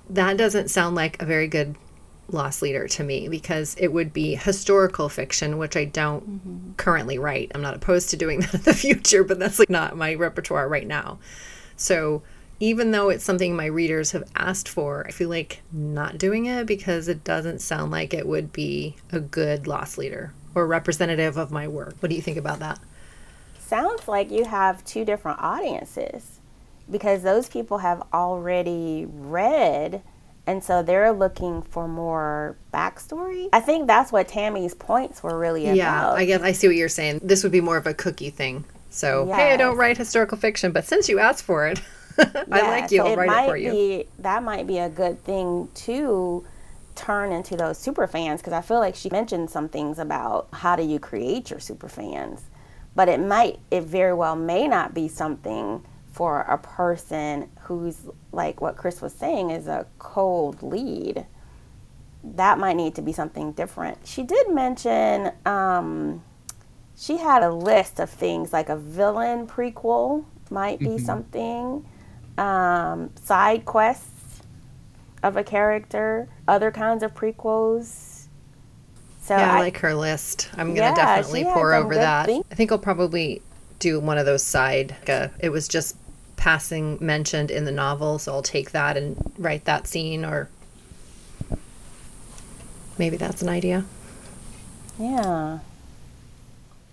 that 0.08 0.36
doesn't 0.36 0.68
sound 0.68 0.96
like 0.96 1.20
a 1.22 1.26
very 1.26 1.48
good 1.48 1.76
loss 2.28 2.62
leader 2.62 2.86
to 2.86 3.02
me 3.02 3.28
because 3.28 3.74
it 3.78 3.88
would 3.92 4.12
be 4.12 4.34
historical 4.34 5.08
fiction, 5.08 5.58
which 5.58 5.76
I 5.76 5.84
don't 5.84 6.28
mm-hmm. 6.28 6.72
currently 6.76 7.18
write. 7.18 7.52
I'm 7.54 7.62
not 7.62 7.74
opposed 7.74 8.10
to 8.10 8.16
doing 8.16 8.40
that 8.40 8.54
in 8.54 8.62
the 8.62 8.74
future, 8.74 9.24
but 9.24 9.38
that's 9.38 9.58
like 9.58 9.70
not 9.70 9.96
my 9.96 10.14
repertoire 10.14 10.68
right 10.68 10.86
now. 10.86 11.18
So 11.76 12.22
even 12.60 12.90
though 12.90 13.08
it's 13.08 13.24
something 13.24 13.56
my 13.56 13.66
readers 13.66 14.12
have 14.12 14.24
asked 14.36 14.68
for, 14.68 15.06
I 15.08 15.10
feel 15.10 15.30
like 15.30 15.62
not 15.72 16.18
doing 16.18 16.46
it 16.46 16.66
because 16.66 17.08
it 17.08 17.24
doesn't 17.24 17.60
sound 17.60 17.90
like 17.90 18.12
it 18.12 18.28
would 18.28 18.52
be 18.52 18.96
a 19.10 19.18
good 19.18 19.66
loss 19.66 19.96
leader 19.96 20.32
or 20.54 20.66
representative 20.66 21.38
of 21.38 21.50
my 21.50 21.66
work. 21.66 21.94
What 22.00 22.10
do 22.10 22.14
you 22.14 22.22
think 22.22 22.36
about 22.36 22.58
that? 22.58 22.78
Sounds 23.58 24.06
like 24.06 24.30
you 24.30 24.44
have 24.44 24.84
two 24.84 25.04
different 25.04 25.40
audiences 25.40 26.40
because 26.90 27.22
those 27.22 27.48
people 27.48 27.78
have 27.78 28.02
already 28.12 29.06
read 29.08 30.02
and 30.46 30.64
so 30.64 30.82
they're 30.82 31.12
looking 31.12 31.62
for 31.62 31.86
more 31.86 32.56
backstory. 32.74 33.48
I 33.52 33.60
think 33.60 33.86
that's 33.86 34.10
what 34.10 34.26
Tammi's 34.26 34.74
points 34.74 35.22
were 35.22 35.38
really 35.38 35.66
about. 35.66 35.76
Yeah, 35.76 36.10
I 36.10 36.24
guess 36.24 36.42
I 36.42 36.52
see 36.52 36.66
what 36.66 36.76
you're 36.76 36.88
saying. 36.88 37.20
This 37.22 37.42
would 37.42 37.52
be 37.52 37.60
more 37.60 37.76
of 37.76 37.86
a 37.86 37.94
cookie 37.94 38.30
thing. 38.30 38.64
So, 38.90 39.26
yes. 39.28 39.36
hey, 39.36 39.52
I 39.52 39.56
don't 39.56 39.76
write 39.76 39.96
historical 39.96 40.36
fiction, 40.36 40.72
but 40.72 40.84
since 40.84 41.08
you 41.08 41.20
asked 41.20 41.44
for 41.44 41.68
it, 41.68 41.80
I 42.50 42.60
like 42.62 42.90
you. 42.90 42.98
So 42.98 43.06
I'll 43.06 43.16
write 43.16 43.44
it 43.44 43.48
for 43.48 43.56
you. 43.56 43.70
Be, 43.70 44.06
that 44.18 44.42
might 44.42 44.66
be 44.66 44.78
a 44.78 44.88
good 44.88 45.22
thing 45.24 45.68
to 45.74 46.44
turn 46.94 47.32
into 47.32 47.56
those 47.56 47.78
super 47.78 48.06
fans 48.06 48.40
because 48.40 48.52
I 48.52 48.60
feel 48.60 48.78
like 48.78 48.94
she 48.94 49.08
mentioned 49.10 49.50
some 49.50 49.68
things 49.68 49.98
about 49.98 50.48
how 50.52 50.76
do 50.76 50.82
you 50.82 50.98
create 50.98 51.50
your 51.50 51.60
super 51.60 51.88
fans 51.88 52.42
but 52.94 53.08
it 53.08 53.20
might, 53.20 53.58
it 53.70 53.84
very 53.84 54.14
well 54.14 54.36
may 54.36 54.66
not 54.66 54.94
be 54.94 55.08
something 55.08 55.84
for 56.12 56.40
a 56.42 56.58
person 56.58 57.48
who's 57.60 57.96
like 58.32 58.60
what 58.60 58.76
Chris 58.76 59.00
was 59.00 59.12
saying 59.12 59.50
is 59.50 59.68
a 59.68 59.86
cold 59.98 60.62
lead. 60.62 61.24
That 62.22 62.58
might 62.58 62.76
need 62.76 62.94
to 62.96 63.02
be 63.02 63.12
something 63.12 63.52
different. 63.52 63.98
She 64.04 64.22
did 64.22 64.50
mention 64.50 65.32
um, 65.46 66.22
she 66.96 67.16
had 67.16 67.42
a 67.42 67.52
list 67.52 68.00
of 68.00 68.10
things 68.10 68.52
like 68.52 68.68
a 68.68 68.76
villain 68.76 69.46
prequel 69.46 70.24
might 70.50 70.80
be 70.80 70.86
mm-hmm. 70.86 71.04
something, 71.04 71.86
um, 72.40 73.10
side 73.22 73.64
quests 73.66 74.42
of 75.22 75.36
a 75.36 75.44
character, 75.44 76.28
other 76.48 76.70
kinds 76.70 77.02
of 77.02 77.14
prequels. 77.14 78.26
So 79.20 79.36
yeah, 79.36 79.52
I, 79.52 79.58
I 79.58 79.60
like 79.60 79.76
her 79.78 79.94
list. 79.94 80.48
I'm 80.54 80.68
gonna 80.68 80.88
yeah, 80.88 80.94
definitely 80.94 81.44
pour 81.44 81.74
over 81.74 81.94
that. 81.94 82.26
Thing. 82.26 82.42
I 82.50 82.54
think 82.54 82.72
I'll 82.72 82.78
probably 82.78 83.42
do 83.78 84.00
one 84.00 84.18
of 84.18 84.26
those 84.26 84.42
side. 84.42 84.96
Uh, 85.06 85.28
it 85.38 85.50
was 85.50 85.68
just 85.68 85.96
passing 86.36 86.96
mentioned 87.00 87.50
in 87.50 87.66
the 87.66 87.72
novel, 87.72 88.18
so 88.18 88.32
I'll 88.32 88.42
take 88.42 88.70
that 88.70 88.96
and 88.96 89.16
write 89.36 89.66
that 89.66 89.86
scene, 89.86 90.24
or 90.24 90.48
maybe 92.98 93.18
that's 93.18 93.42
an 93.42 93.50
idea. 93.50 93.84
Yeah. 94.98 95.58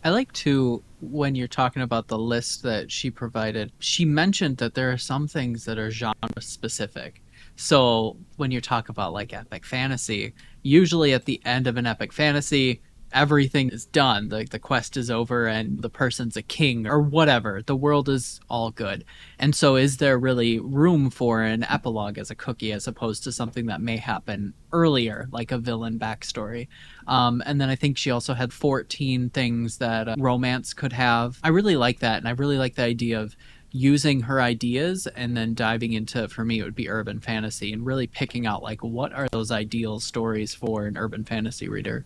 I 0.04 0.10
like 0.10 0.32
to 0.34 0.84
when 1.00 1.36
you're 1.36 1.48
talking 1.48 1.82
about 1.82 2.08
the 2.08 2.18
list 2.18 2.64
that 2.64 2.92
she 2.92 3.12
provided, 3.12 3.72
she 3.80 4.06
mentioned 4.06 4.58
that 4.58 4.74
there 4.74 4.92
are 4.92 4.98
some 4.98 5.28
things 5.28 5.66
that 5.66 5.78
are 5.78 5.92
genre 5.92 6.16
specific. 6.40 7.22
So 7.56 8.18
when 8.38 8.52
you 8.52 8.62
talk 8.62 8.90
about 8.90 9.14
like 9.14 9.34
epic 9.34 9.66
fantasy, 9.66 10.34
usually 10.62 11.14
at 11.14 11.26
the 11.26 11.42
end 11.46 11.68
of 11.68 11.78
an 11.78 11.86
epic 11.86 12.14
fantasy, 12.14 12.82
everything 13.14 13.70
is 13.70 13.86
done. 13.86 14.30
The, 14.30 14.46
the 14.50 14.60
quest 14.60 14.98
is 14.98 15.10
over 15.10 15.48
and 15.48 15.82
the 15.82 15.90
person's 15.90 16.38
a 16.38 16.42
king 16.42 16.88
or 16.88 17.02
whatever. 17.02 17.62
The 17.66 17.76
world 17.76 18.10
is 18.10 18.40
all 18.50 18.72
good. 18.72 19.06
And 19.40 19.56
so, 19.56 19.76
is 19.76 19.98
there 19.98 20.18
really 20.18 20.60
room 20.60 21.10
for 21.10 21.42
an 21.42 21.64
epilogue 21.64 22.18
as 22.18 22.32
a 22.32 22.36
cookie 22.36 22.72
as 22.72 22.88
opposed 22.88 23.24
to 23.24 23.32
something 23.32 23.68
that 23.68 23.82
may 23.82 23.98
happen 23.98 24.54
earlier, 24.72 25.28
like 25.32 25.52
a 25.52 25.58
villain 25.58 26.00
backstory? 26.00 26.68
Um, 27.08 27.42
and 27.46 27.60
then 27.60 27.70
I 27.70 27.76
think 27.76 27.98
she 27.98 28.12
also 28.12 28.34
had 28.34 28.52
14 28.54 29.30
things 29.30 29.78
that 29.78 30.20
romance 30.20 30.74
could 30.74 30.94
have. 30.94 31.40
I 31.44 31.50
really 31.50 31.78
like 31.78 32.00
that. 32.00 32.18
And 32.18 32.28
I 32.28 32.32
really 32.32 32.58
like 32.58 32.76
the 32.76 32.84
idea 32.84 33.20
of 33.20 33.36
using 33.72 34.22
her 34.22 34.42
ideas 34.42 35.08
and 35.08 35.36
then 35.36 35.54
diving 35.54 35.94
into 35.94 36.28
for 36.30 36.46
me 36.46 36.60
it 36.60 36.64
would 36.64 36.74
be 36.74 36.90
urban 36.90 37.20
fantasy 37.20 37.74
and 37.74 37.86
really 37.86 38.08
picking 38.08 38.48
out 38.48 38.64
like 38.64 38.82
what 38.82 39.12
are 39.14 39.28
those 39.30 39.52
ideal 39.52 40.00
stories 40.00 40.54
for 40.54 40.86
an 40.86 40.98
urban 40.98 41.24
fantasy 41.24 41.68
reader 41.68 42.06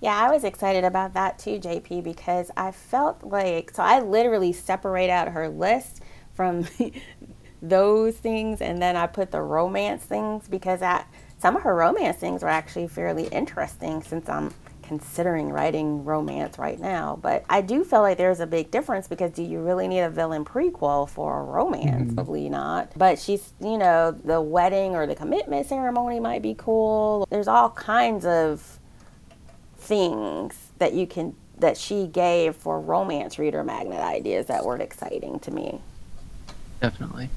yeah, 0.00 0.16
I 0.16 0.30
was 0.30 0.44
excited 0.44 0.84
about 0.84 1.14
that 1.14 1.38
too, 1.38 1.58
JP, 1.58 2.04
because 2.04 2.50
I 2.56 2.70
felt 2.70 3.22
like 3.24 3.72
so 3.74 3.82
I 3.82 4.00
literally 4.00 4.52
separate 4.52 5.10
out 5.10 5.28
her 5.28 5.48
list 5.48 6.02
from 6.34 6.66
those 7.62 8.16
things 8.16 8.60
and 8.60 8.80
then 8.80 8.96
I 8.96 9.06
put 9.06 9.30
the 9.30 9.42
romance 9.42 10.04
things 10.04 10.46
because 10.48 10.82
I, 10.82 11.04
some 11.38 11.56
of 11.56 11.62
her 11.62 11.74
romance 11.74 12.18
things 12.18 12.42
were 12.42 12.48
actually 12.48 12.88
fairly 12.88 13.26
interesting 13.26 14.02
since 14.02 14.28
I'm 14.28 14.52
considering 14.88 15.50
writing 15.50 16.04
romance 16.04 16.58
right 16.58 16.80
now. 16.80 17.18
But 17.20 17.44
I 17.48 17.60
do 17.60 17.84
feel 17.84 18.00
like 18.00 18.16
there's 18.16 18.40
a 18.40 18.46
big 18.46 18.70
difference 18.70 19.06
because 19.06 19.32
do 19.32 19.42
you 19.42 19.60
really 19.60 19.86
need 19.86 20.00
a 20.00 20.10
villain 20.10 20.44
prequel 20.44 21.08
for 21.08 21.40
a 21.40 21.44
romance? 21.44 22.06
Mm-hmm. 22.06 22.14
Probably 22.14 22.48
not. 22.48 22.92
But 22.96 23.18
she's, 23.18 23.52
you 23.60 23.76
know, 23.76 24.12
the 24.12 24.40
wedding 24.40 24.94
or 24.94 25.06
the 25.06 25.14
commitment 25.14 25.66
ceremony 25.66 26.20
might 26.20 26.40
be 26.40 26.54
cool. 26.54 27.26
There's 27.30 27.48
all 27.48 27.70
kinds 27.70 28.24
of 28.24 28.77
things 29.88 30.68
that 30.78 30.92
you 30.92 31.06
can 31.06 31.34
that 31.58 31.76
she 31.76 32.06
gave 32.06 32.54
for 32.54 32.78
romance 32.78 33.38
reader 33.38 33.64
magnet 33.64 33.98
ideas 34.00 34.46
that 34.46 34.64
were 34.64 34.76
exciting 34.76 35.40
to 35.40 35.50
me. 35.50 35.80
Definitely. 36.80 37.30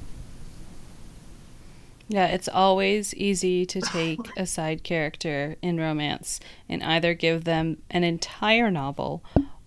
Yeah, 2.08 2.26
it's 2.26 2.48
always 2.48 3.14
easy 3.14 3.64
to 3.64 3.80
take 3.80 4.20
a 4.36 4.46
side 4.46 4.84
character 4.84 5.56
in 5.62 5.80
romance 5.80 6.40
and 6.68 6.82
either 6.82 7.14
give 7.14 7.44
them 7.44 7.78
an 7.90 8.04
entire 8.04 8.70
novel 8.70 9.24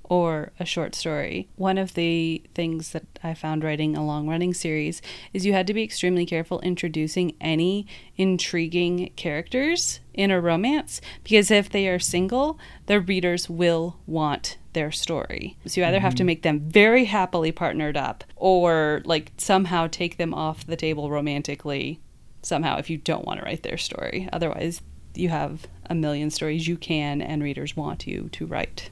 or 0.10 0.52
a 0.60 0.66
short 0.66 0.96
story. 0.96 1.48
One 1.56 1.78
of 1.78 1.94
the 1.94 2.44
things 2.54 2.92
that 2.92 3.06
I 3.24 3.34
found 3.34 3.64
writing 3.64 3.96
a 3.96 4.06
long 4.06 4.28
running 4.28 4.54
series 4.54 5.02
is 5.34 5.46
you 5.46 5.54
had 5.54 5.68
to 5.68 5.74
be 5.74 5.84
extremely 5.84 6.26
careful 6.26 6.60
introducing 6.62 7.36
any 7.42 7.88
intriguing 8.18 9.12
characters 9.16 10.00
in 10.14 10.32
a 10.32 10.40
romance 10.40 11.02
because 11.24 11.52
if 11.52 11.70
they 11.70 11.88
are 11.88 12.00
single, 12.00 12.60
the 12.86 13.00
readers 13.00 13.50
will 13.50 13.98
want 14.06 14.58
their 14.74 14.92
story. 14.92 15.58
So 15.66 15.82
you 15.82 15.88
either 15.88 16.00
have 16.00 16.16
to 16.16 16.22
mm-hmm. 16.22 16.28
make 16.28 16.42
them 16.44 16.60
very 16.60 17.06
happily 17.06 17.52
partnered 17.52 17.98
up 17.98 18.24
or 18.36 19.02
like 19.06 19.32
somehow 19.38 19.88
take 19.88 20.18
them 20.18 20.34
off 20.34 20.66
the 20.66 20.76
table 20.76 21.10
romantically 21.10 22.00
somehow 22.42 22.78
if 22.78 22.90
you 22.90 22.98
don't 22.98 23.26
want 23.26 23.40
to 23.40 23.46
write 23.46 23.64
their 23.64 23.78
story. 23.78 24.30
Otherwise, 24.32 24.82
you 25.16 25.30
have 25.30 25.68
a 25.90 25.96
million 25.96 26.30
stories 26.30 26.68
you 26.68 26.78
can 26.78 27.22
and 27.22 27.42
readers 27.42 27.76
want 27.76 28.06
you 28.06 28.30
to 28.34 28.46
write. 28.46 28.90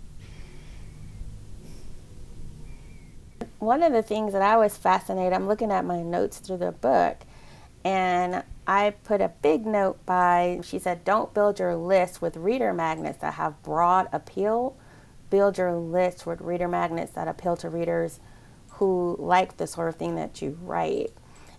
One 3.64 3.82
of 3.82 3.94
the 3.94 4.04
things 4.04 4.34
that 4.34 4.42
I 4.42 4.58
was 4.58 4.76
fascinated, 4.76 5.32
I'm 5.32 5.48
looking 5.48 5.72
at 5.72 5.86
my 5.86 6.02
notes 6.02 6.40
through 6.40 6.58
the 6.58 6.74
book, 6.74 7.18
and 7.86 8.44
I 8.68 8.92
put 9.04 9.22
a 9.22 9.30
big 9.42 9.66
note 9.66 10.06
by, 10.06 10.60
she 10.64 10.80
said, 10.80 11.06
don't 11.06 11.34
build 11.34 11.60
your 11.60 11.76
list 11.76 12.22
with 12.22 12.36
reader 12.36 12.74
magnets 12.74 13.20
that 13.20 13.36
have 13.36 13.62
broad 13.64 14.08
appeal. 14.12 14.76
Build 15.30 15.58
your 15.58 15.74
list 15.74 16.26
with 16.26 16.42
reader 16.42 16.68
magnets 16.68 17.14
that 17.14 17.28
appeal 17.28 17.58
to 17.58 17.70
readers 17.70 18.20
who 18.70 19.16
like 19.20 19.58
the 19.58 19.68
sort 19.68 19.90
of 19.90 19.96
thing 19.96 20.16
that 20.16 20.42
you 20.42 20.58
write. 20.62 21.12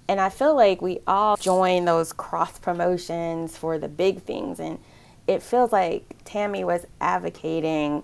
And 0.06 0.20
I 0.20 0.28
feel 0.28 0.54
like 0.54 0.82
we 0.82 1.00
all 1.06 1.36
join 1.36 1.86
those 1.86 2.12
cross 2.12 2.58
promotions 2.58 3.56
for 3.56 3.78
the 3.78 3.88
big 3.88 4.22
things. 4.22 4.60
And 4.60 4.78
it 5.26 5.42
feels 5.42 5.72
like 5.72 6.16
Tammi 6.24 6.64
was 6.64 6.86
advocating 7.00 8.02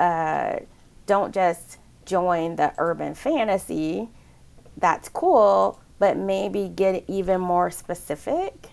uh, 0.00 0.60
don't 1.06 1.34
just 1.34 1.78
join 2.08 2.56
the 2.56 2.72
urban 2.78 3.14
fantasy, 3.14 4.08
that's 4.76 5.08
cool, 5.08 5.80
but 5.98 6.16
maybe 6.16 6.68
get 6.68 7.04
even 7.06 7.40
more 7.40 7.70
specific 7.70 8.70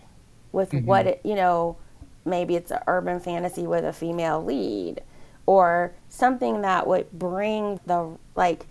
with 0.51 0.71
mm-hmm. 0.71 0.85
what 0.85 1.05
it, 1.05 1.21
you 1.23 1.35
know, 1.35 1.77
maybe 2.23 2.55
it's 2.55 2.71
an 2.71 2.79
urban 2.87 3.19
fantasy 3.19 3.67
with 3.67 3.83
a 3.83 3.93
female 3.93 4.43
lead 4.43 5.01
or 5.45 5.93
something 6.09 6.61
that 6.61 6.87
would 6.87 7.11
bring 7.11 7.79
the 7.85 8.17
like 8.35 8.65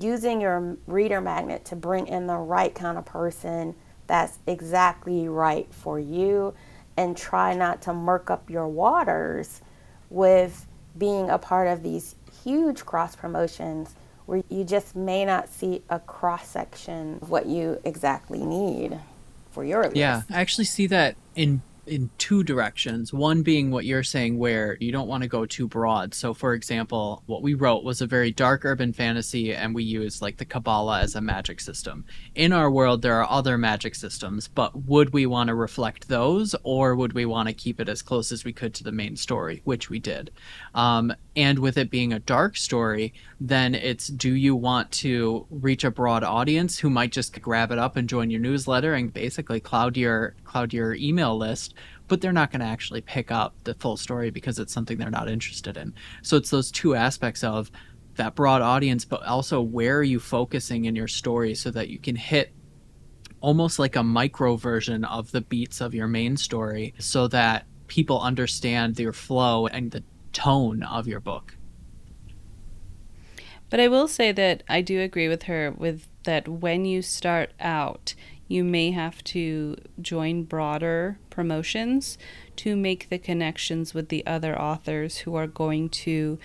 using 0.00 0.40
your 0.40 0.76
reader 0.86 1.20
magnet 1.20 1.64
to 1.64 1.76
bring 1.76 2.06
in 2.06 2.26
the 2.26 2.36
right 2.36 2.74
kind 2.74 2.96
of 2.96 3.04
person 3.04 3.74
that's 4.06 4.38
exactly 4.46 5.28
right 5.28 5.72
for 5.72 5.98
you 5.98 6.54
and 6.96 7.16
try 7.16 7.54
not 7.54 7.80
to 7.82 7.92
murk 7.92 8.30
up 8.30 8.50
your 8.50 8.66
waters 8.66 9.62
with 10.10 10.66
being 10.98 11.30
a 11.30 11.38
part 11.38 11.68
of 11.68 11.82
these 11.82 12.16
huge 12.44 12.84
cross 12.84 13.16
promotions 13.16 13.94
where 14.26 14.42
you 14.48 14.64
just 14.64 14.94
may 14.94 15.24
not 15.24 15.48
see 15.48 15.82
a 15.90 15.98
cross 15.98 16.48
section 16.48 17.18
of 17.20 17.30
what 17.30 17.46
you 17.46 17.80
exactly 17.84 18.44
need 18.44 18.98
for 19.50 19.64
your 19.64 19.82
list. 19.84 19.96
Yeah, 19.96 20.22
I 20.30 20.40
actually 20.40 20.66
see 20.66 20.86
that 20.86 21.16
in 21.34 21.62
in 21.90 22.10
two 22.18 22.44
directions. 22.44 23.12
One 23.12 23.42
being 23.42 23.70
what 23.70 23.84
you're 23.84 24.04
saying, 24.04 24.38
where 24.38 24.76
you 24.80 24.92
don't 24.92 25.08
want 25.08 25.22
to 25.22 25.28
go 25.28 25.44
too 25.44 25.66
broad. 25.66 26.14
So, 26.14 26.32
for 26.32 26.54
example, 26.54 27.22
what 27.26 27.42
we 27.42 27.54
wrote 27.54 27.82
was 27.82 28.00
a 28.00 28.06
very 28.06 28.30
dark 28.30 28.64
urban 28.64 28.92
fantasy, 28.92 29.52
and 29.52 29.74
we 29.74 29.82
used 29.82 30.22
like 30.22 30.36
the 30.36 30.44
Kabbalah 30.44 31.00
as 31.00 31.14
a 31.14 31.20
magic 31.20 31.60
system. 31.60 32.04
In 32.34 32.52
our 32.52 32.70
world, 32.70 33.02
there 33.02 33.20
are 33.20 33.28
other 33.28 33.58
magic 33.58 33.94
systems, 33.94 34.46
but 34.48 34.84
would 34.84 35.12
we 35.12 35.26
want 35.26 35.48
to 35.48 35.54
reflect 35.54 36.08
those, 36.08 36.54
or 36.62 36.94
would 36.94 37.12
we 37.12 37.24
want 37.24 37.48
to 37.48 37.54
keep 37.54 37.80
it 37.80 37.88
as 37.88 38.02
close 38.02 38.30
as 38.30 38.44
we 38.44 38.52
could 38.52 38.74
to 38.74 38.84
the 38.84 38.92
main 38.92 39.16
story, 39.16 39.60
which 39.64 39.90
we 39.90 39.98
did? 39.98 40.30
Um, 40.74 41.12
and 41.36 41.58
with 41.58 41.78
it 41.78 41.90
being 41.90 42.12
a 42.12 42.18
dark 42.18 42.56
story, 42.56 43.14
then 43.40 43.74
it's 43.74 44.08
do 44.08 44.34
you 44.34 44.56
want 44.56 44.90
to 44.90 45.46
reach 45.50 45.84
a 45.84 45.90
broad 45.90 46.24
audience 46.24 46.78
who 46.78 46.90
might 46.90 47.12
just 47.12 47.40
grab 47.40 47.70
it 47.70 47.78
up 47.78 47.96
and 47.96 48.08
join 48.08 48.30
your 48.30 48.40
newsletter 48.40 48.94
and 48.94 49.12
basically 49.12 49.60
cloud 49.60 49.96
your 49.96 50.34
cloud 50.44 50.72
your 50.72 50.94
email 50.94 51.36
list 51.36 51.74
but 52.10 52.20
they're 52.20 52.32
not 52.32 52.50
going 52.50 52.60
to 52.60 52.66
actually 52.66 53.00
pick 53.00 53.30
up 53.30 53.54
the 53.62 53.74
full 53.74 53.96
story 53.96 54.30
because 54.30 54.58
it's 54.58 54.72
something 54.72 54.98
they're 54.98 55.10
not 55.10 55.30
interested 55.30 55.76
in. 55.76 55.94
So 56.22 56.36
it's 56.36 56.50
those 56.50 56.72
two 56.72 56.96
aspects 56.96 57.44
of 57.44 57.70
that 58.16 58.34
broad 58.34 58.62
audience, 58.62 59.04
but 59.04 59.22
also 59.22 59.60
where 59.60 59.98
are 59.98 60.02
you 60.02 60.18
focusing 60.18 60.86
in 60.86 60.96
your 60.96 61.06
story 61.06 61.54
so 61.54 61.70
that 61.70 61.88
you 61.88 62.00
can 62.00 62.16
hit 62.16 62.52
almost 63.40 63.78
like 63.78 63.94
a 63.94 64.02
micro 64.02 64.56
version 64.56 65.04
of 65.04 65.30
the 65.30 65.40
beats 65.40 65.80
of 65.80 65.94
your 65.94 66.08
main 66.08 66.36
story 66.36 66.94
so 66.98 67.28
that 67.28 67.64
people 67.86 68.20
understand 68.20 68.98
your 68.98 69.12
flow 69.12 69.68
and 69.68 69.92
the 69.92 70.02
tone 70.32 70.82
of 70.82 71.06
your 71.06 71.20
book. 71.20 71.56
But 73.68 73.80
I 73.80 73.88
will 73.88 74.08
say 74.08 74.32
that 74.32 74.62
I 74.68 74.80
do 74.80 75.00
agree 75.00 75.28
with 75.28 75.44
her 75.44 75.70
with 75.70 76.08
that 76.24 76.48
when 76.48 76.84
you 76.84 77.02
start 77.02 77.52
out, 77.60 78.14
you 78.48 78.64
may 78.64 78.90
have 78.90 79.22
to 79.24 79.76
join 80.02 80.42
broader 80.42 81.18
promotions 81.30 82.18
to 82.56 82.76
make 82.76 83.08
the 83.08 83.18
connections 83.18 83.94
with 83.94 84.08
the 84.08 84.26
other 84.26 84.60
authors 84.60 85.18
who 85.18 85.36
are 85.36 85.46
going 85.46 85.88
to 85.88 86.38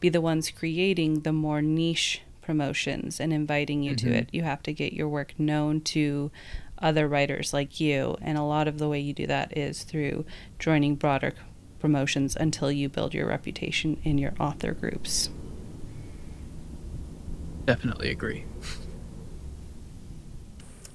be 0.00 0.08
the 0.08 0.20
ones 0.20 0.50
creating 0.50 1.20
the 1.20 1.32
more 1.32 1.62
niche 1.62 2.20
promotions 2.42 3.20
and 3.20 3.32
inviting 3.32 3.84
you 3.84 3.92
Mhm. 3.92 3.98
to 3.98 4.12
it. 4.12 4.28
You 4.32 4.42
have 4.42 4.62
to 4.64 4.72
get 4.72 4.92
your 4.92 5.08
work 5.08 5.38
known 5.38 5.80
to 5.82 6.32
other 6.78 7.06
writers 7.06 7.52
like 7.52 7.78
you. 7.78 8.16
And 8.20 8.36
a 8.36 8.42
lot 8.42 8.66
of 8.66 8.78
the 8.78 8.88
way 8.88 8.98
you 8.98 9.12
do 9.12 9.28
that 9.28 9.56
is 9.56 9.84
through 9.84 10.26
joining 10.58 10.96
broader 10.96 11.32
promotions 11.82 12.36
until 12.36 12.70
you 12.72 12.88
build 12.88 13.12
your 13.12 13.26
reputation 13.26 13.98
in 14.04 14.16
your 14.16 14.32
author 14.40 14.72
groups. 14.72 15.28
Definitely 17.66 18.10
agree. 18.10 18.44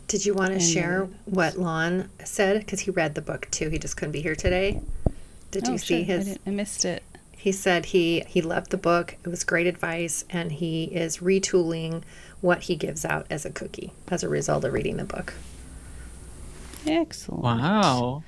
Did 0.08 0.26
you 0.26 0.34
want 0.34 0.50
to 0.50 0.54
And, 0.56 0.64
share 0.64 1.10
what 1.26 1.58
Lon 1.58 2.10
said? 2.24 2.60
Because 2.60 2.80
he 2.82 2.92
read 2.92 3.16
the 3.16 3.22
book 3.22 3.48
too. 3.52 3.70
He 3.70 3.78
just 3.78 3.98
couldn't 3.98 4.14
be 4.14 4.22
here 4.22 4.36
today. 4.36 4.82
Did 5.52 5.68
Oh, 5.68 5.74
you 5.74 5.78
see 5.78 6.06
sure. 6.06 6.16
His? 6.16 6.26
didn't- 6.26 6.42
I 6.48 6.50
missed 6.52 6.86
it. 6.86 7.04
He 7.38 7.52
said 7.52 7.88
he 7.88 8.22
he 8.28 8.42
loved 8.42 8.72
the 8.72 8.78
book. 8.78 9.16
It 9.24 9.30
was 9.30 9.44
great 9.44 9.68
advice, 9.68 10.26
and 10.30 10.52
he 10.54 10.86
is 10.86 11.18
retooling 11.18 12.04
what 12.42 12.64
he 12.64 12.76
gives 12.76 13.04
out 13.06 13.28
as 13.30 13.46
a 13.46 13.50
cookie 13.50 13.92
as 14.10 14.24
a 14.24 14.30
result 14.30 14.64
of 14.64 14.74
reading 14.74 14.98
the 14.98 15.04
book. 15.06 15.34
Excellent. 16.86 17.44
Wow. 17.44 18.24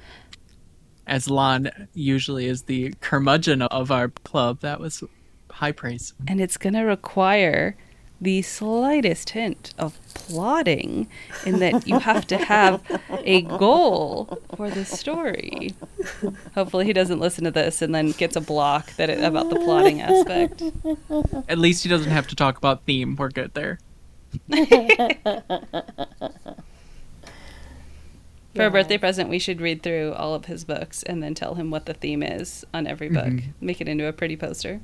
As 1.10 1.28
Lon 1.28 1.72
usually 1.96 2.46
is 2.46 2.64
the 2.64 2.94
curmudgeon 3.02 3.64
of 3.64 3.90
our 3.90 4.10
club, 4.10 4.60
that 4.60 4.80
was 4.80 5.04
high 5.50 5.72
praise. 5.72 6.14
And 6.28 6.40
it's 6.40 6.56
going 6.56 6.76
to 6.76 6.84
require 6.84 7.76
the 8.22 8.44
slightest 8.44 9.32
hint 9.32 9.74
of 9.80 10.00
plotting 10.14 11.08
in 11.48 11.58
that 11.60 11.88
you 11.88 11.98
have 11.98 12.28
to 12.28 12.38
have 12.38 12.84
a 13.10 13.42
goal 13.42 14.40
for 14.56 14.70
the 14.70 14.86
story. 14.86 15.74
Hopefully 16.54 16.86
he 16.86 16.94
doesn't 16.94 17.20
listen 17.20 17.44
to 17.46 17.52
this 17.52 17.82
and 17.82 17.96
then 17.96 18.12
gets 18.12 18.36
a 18.36 18.42
block 18.42 18.96
that 18.98 19.10
it, 19.10 19.24
about 19.24 19.50
the 19.50 19.56
plotting 19.56 20.02
aspect. 20.02 20.62
At 21.50 21.58
least 21.58 21.82
he 21.82 21.90
doesn't 21.90 22.12
have 22.12 22.28
to 22.28 22.36
talk 22.36 22.60
about 22.60 22.86
theme. 22.86 23.16
We're 23.16 23.30
good 23.30 23.56
there. 23.56 23.80
For 28.60 28.66
a 28.66 28.72
birthday 28.72 28.98
present, 28.98 29.30
we 29.30 29.40
should 29.40 29.62
read 29.62 29.82
through 29.84 30.14
all 30.14 30.34
of 30.36 30.46
his 30.46 30.66
books 30.66 31.02
and 31.04 31.24
then 31.24 31.34
tell 31.34 31.56
him 31.56 31.72
what 31.72 31.86
the 31.86 31.94
theme 31.94 32.22
is 32.22 32.66
on 32.74 32.88
every 32.88 33.08
book. 33.08 33.26
Mhm. 33.28 33.44
Make 33.62 33.80
it 33.80 33.88
into 33.88 34.06
a 34.06 34.12
pretty 34.12 34.36
poster. 34.36 34.82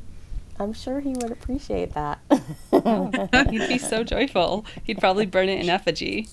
I'm 0.57 0.71
sure 0.71 1.01
he 1.01 1.09
would 1.09 1.29
appreciate 1.31 1.93
that. 1.93 2.19
He'd 3.51 3.67
be 3.67 3.77
so 3.77 4.05
joyful. 4.05 4.65
He'd 4.85 4.99
probably 4.99 5.25
burn 5.25 5.49
it 5.49 5.59
in 5.59 5.69
effigy. 5.69 6.29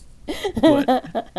What? 0.61 0.89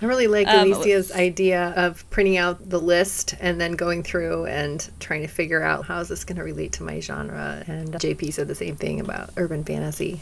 I 0.00 0.04
really 0.04 0.28
like 0.28 0.46
Um, 0.46 0.72
Alicia's 0.72 1.10
idea 1.10 1.72
of 1.74 2.08
printing 2.10 2.36
out 2.36 2.70
the 2.70 2.78
list 2.78 3.34
and 3.40 3.60
then 3.60 3.72
going 3.72 4.04
through 4.04 4.46
and 4.46 4.88
trying 5.00 5.22
to 5.22 5.28
figure 5.28 5.62
out 5.64 5.86
how 5.86 5.98
is 5.98 6.08
this 6.08 6.22
going 6.22 6.36
to 6.36 6.44
relate 6.44 6.70
to 6.74 6.84
my 6.84 7.00
genre. 7.00 7.64
And 7.66 7.92
JP 7.92 8.32
said 8.34 8.46
the 8.46 8.54
same 8.54 8.76
thing 8.76 9.00
about 9.00 9.30
urban 9.36 9.64
fantasy. 9.64 10.20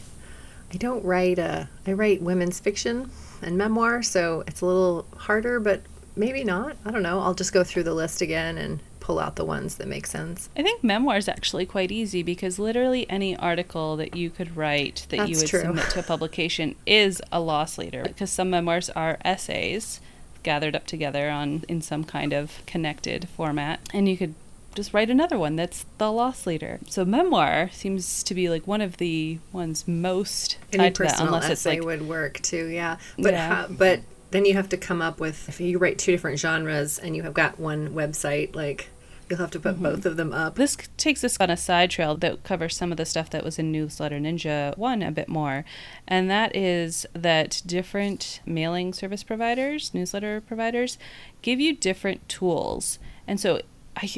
I 0.72 0.78
don't 0.78 1.04
write 1.04 1.38
uh, 1.38 1.64
I 1.86 1.92
write 1.92 2.22
women's 2.22 2.60
fiction 2.60 3.10
and 3.44 3.56
memoir, 3.58 4.02
so 4.02 4.44
it's 4.46 4.60
a 4.60 4.66
little 4.66 5.06
harder, 5.16 5.60
but 5.60 5.82
maybe 6.16 6.44
not. 6.44 6.76
I 6.84 6.90
don't 6.90 7.02
know. 7.02 7.20
I'll 7.20 7.34
just 7.34 7.52
go 7.52 7.64
through 7.64 7.84
the 7.84 7.94
list 7.94 8.20
again 8.20 8.58
and 8.58 8.80
pull 9.04 9.18
out 9.18 9.36
the 9.36 9.44
ones 9.44 9.74
that 9.76 9.86
make 9.86 10.06
sense. 10.06 10.48
I 10.56 10.62
think 10.62 10.82
memoir 10.82 11.18
is 11.18 11.28
actually 11.28 11.66
quite 11.66 11.92
easy 11.92 12.22
because 12.22 12.58
literally 12.58 13.08
any 13.10 13.36
article 13.36 13.96
that 13.96 14.16
you 14.16 14.30
could 14.30 14.56
write 14.56 15.06
that 15.10 15.28
you 15.28 15.36
would 15.36 15.46
true. 15.46 15.60
submit 15.60 15.90
to 15.90 16.00
a 16.00 16.02
publication 16.02 16.74
is 16.86 17.20
a 17.30 17.38
loss 17.38 17.76
leader 17.76 18.02
because 18.02 18.30
some 18.30 18.48
memoirs 18.48 18.88
are 18.90 19.18
essays 19.22 20.00
gathered 20.42 20.74
up 20.74 20.86
together 20.86 21.28
on 21.28 21.64
in 21.68 21.82
some 21.82 22.04
kind 22.04 22.32
of 22.32 22.62
connected 22.66 23.28
format 23.28 23.80
and 23.92 24.08
you 24.08 24.16
could 24.16 24.34
just 24.74 24.92
write 24.94 25.10
another 25.10 25.38
one 25.38 25.56
that's 25.56 25.86
the 25.98 26.10
loss 26.10 26.46
leader. 26.46 26.80
So 26.88 27.04
memoir 27.04 27.70
seems 27.72 28.22
to 28.24 28.34
be 28.34 28.48
like 28.48 28.66
one 28.66 28.80
of 28.80 28.96
the 28.98 29.38
ones 29.52 29.86
most 29.86 30.58
Any 30.72 30.84
tied 30.84 30.94
to 30.96 31.02
that 31.04 31.08
personal 31.10 31.34
unless 31.34 31.50
it's 31.50 31.60
essay 31.66 31.78
like 31.78 31.86
would 31.86 32.08
work 32.08 32.40
too, 32.42 32.66
yeah. 32.66 32.96
But 33.18 33.32
Yeah. 33.34 33.48
How, 33.48 33.66
but 33.68 34.00
then 34.30 34.44
you 34.44 34.54
have 34.54 34.68
to 34.70 34.76
come 34.76 35.00
up 35.00 35.20
with 35.20 35.48
if 35.48 35.60
you 35.60 35.78
write 35.78 35.98
two 35.98 36.12
different 36.12 36.38
genres 36.38 36.98
and 36.98 37.14
you 37.14 37.22
have 37.22 37.34
got 37.34 37.58
one 37.58 37.90
website, 37.90 38.54
like 38.54 38.88
you'll 39.30 39.38
have 39.38 39.50
to 39.52 39.60
put 39.60 39.74
Mm-hmm. 39.74 39.82
both 39.84 40.06
of 40.06 40.16
them 40.16 40.32
up. 40.32 40.56
This 40.56 40.76
takes 40.96 41.24
us 41.24 41.36
on 41.40 41.50
a 41.50 41.56
side 41.56 41.90
trail 41.90 42.14
that 42.16 42.42
covers 42.44 42.76
some 42.76 42.90
of 42.90 42.98
the 42.98 43.06
stuff 43.06 43.30
that 43.30 43.44
was 43.44 43.58
in 43.58 43.72
Newsletter 43.72 44.18
Ninja 44.18 44.76
1 44.76 45.02
a 45.02 45.10
bit 45.10 45.28
more. 45.28 45.64
And 46.06 46.28
that 46.30 46.54
is 46.54 47.06
that 47.14 47.62
different 47.64 48.40
mailing 48.44 48.92
service 48.92 49.22
providers, 49.22 49.92
newsletter 49.94 50.40
providers, 50.40 50.98
give 51.40 51.60
you 51.60 51.74
different 51.74 52.28
tools. 52.28 52.98
And 53.26 53.40
so 53.40 53.62
I 53.96 54.10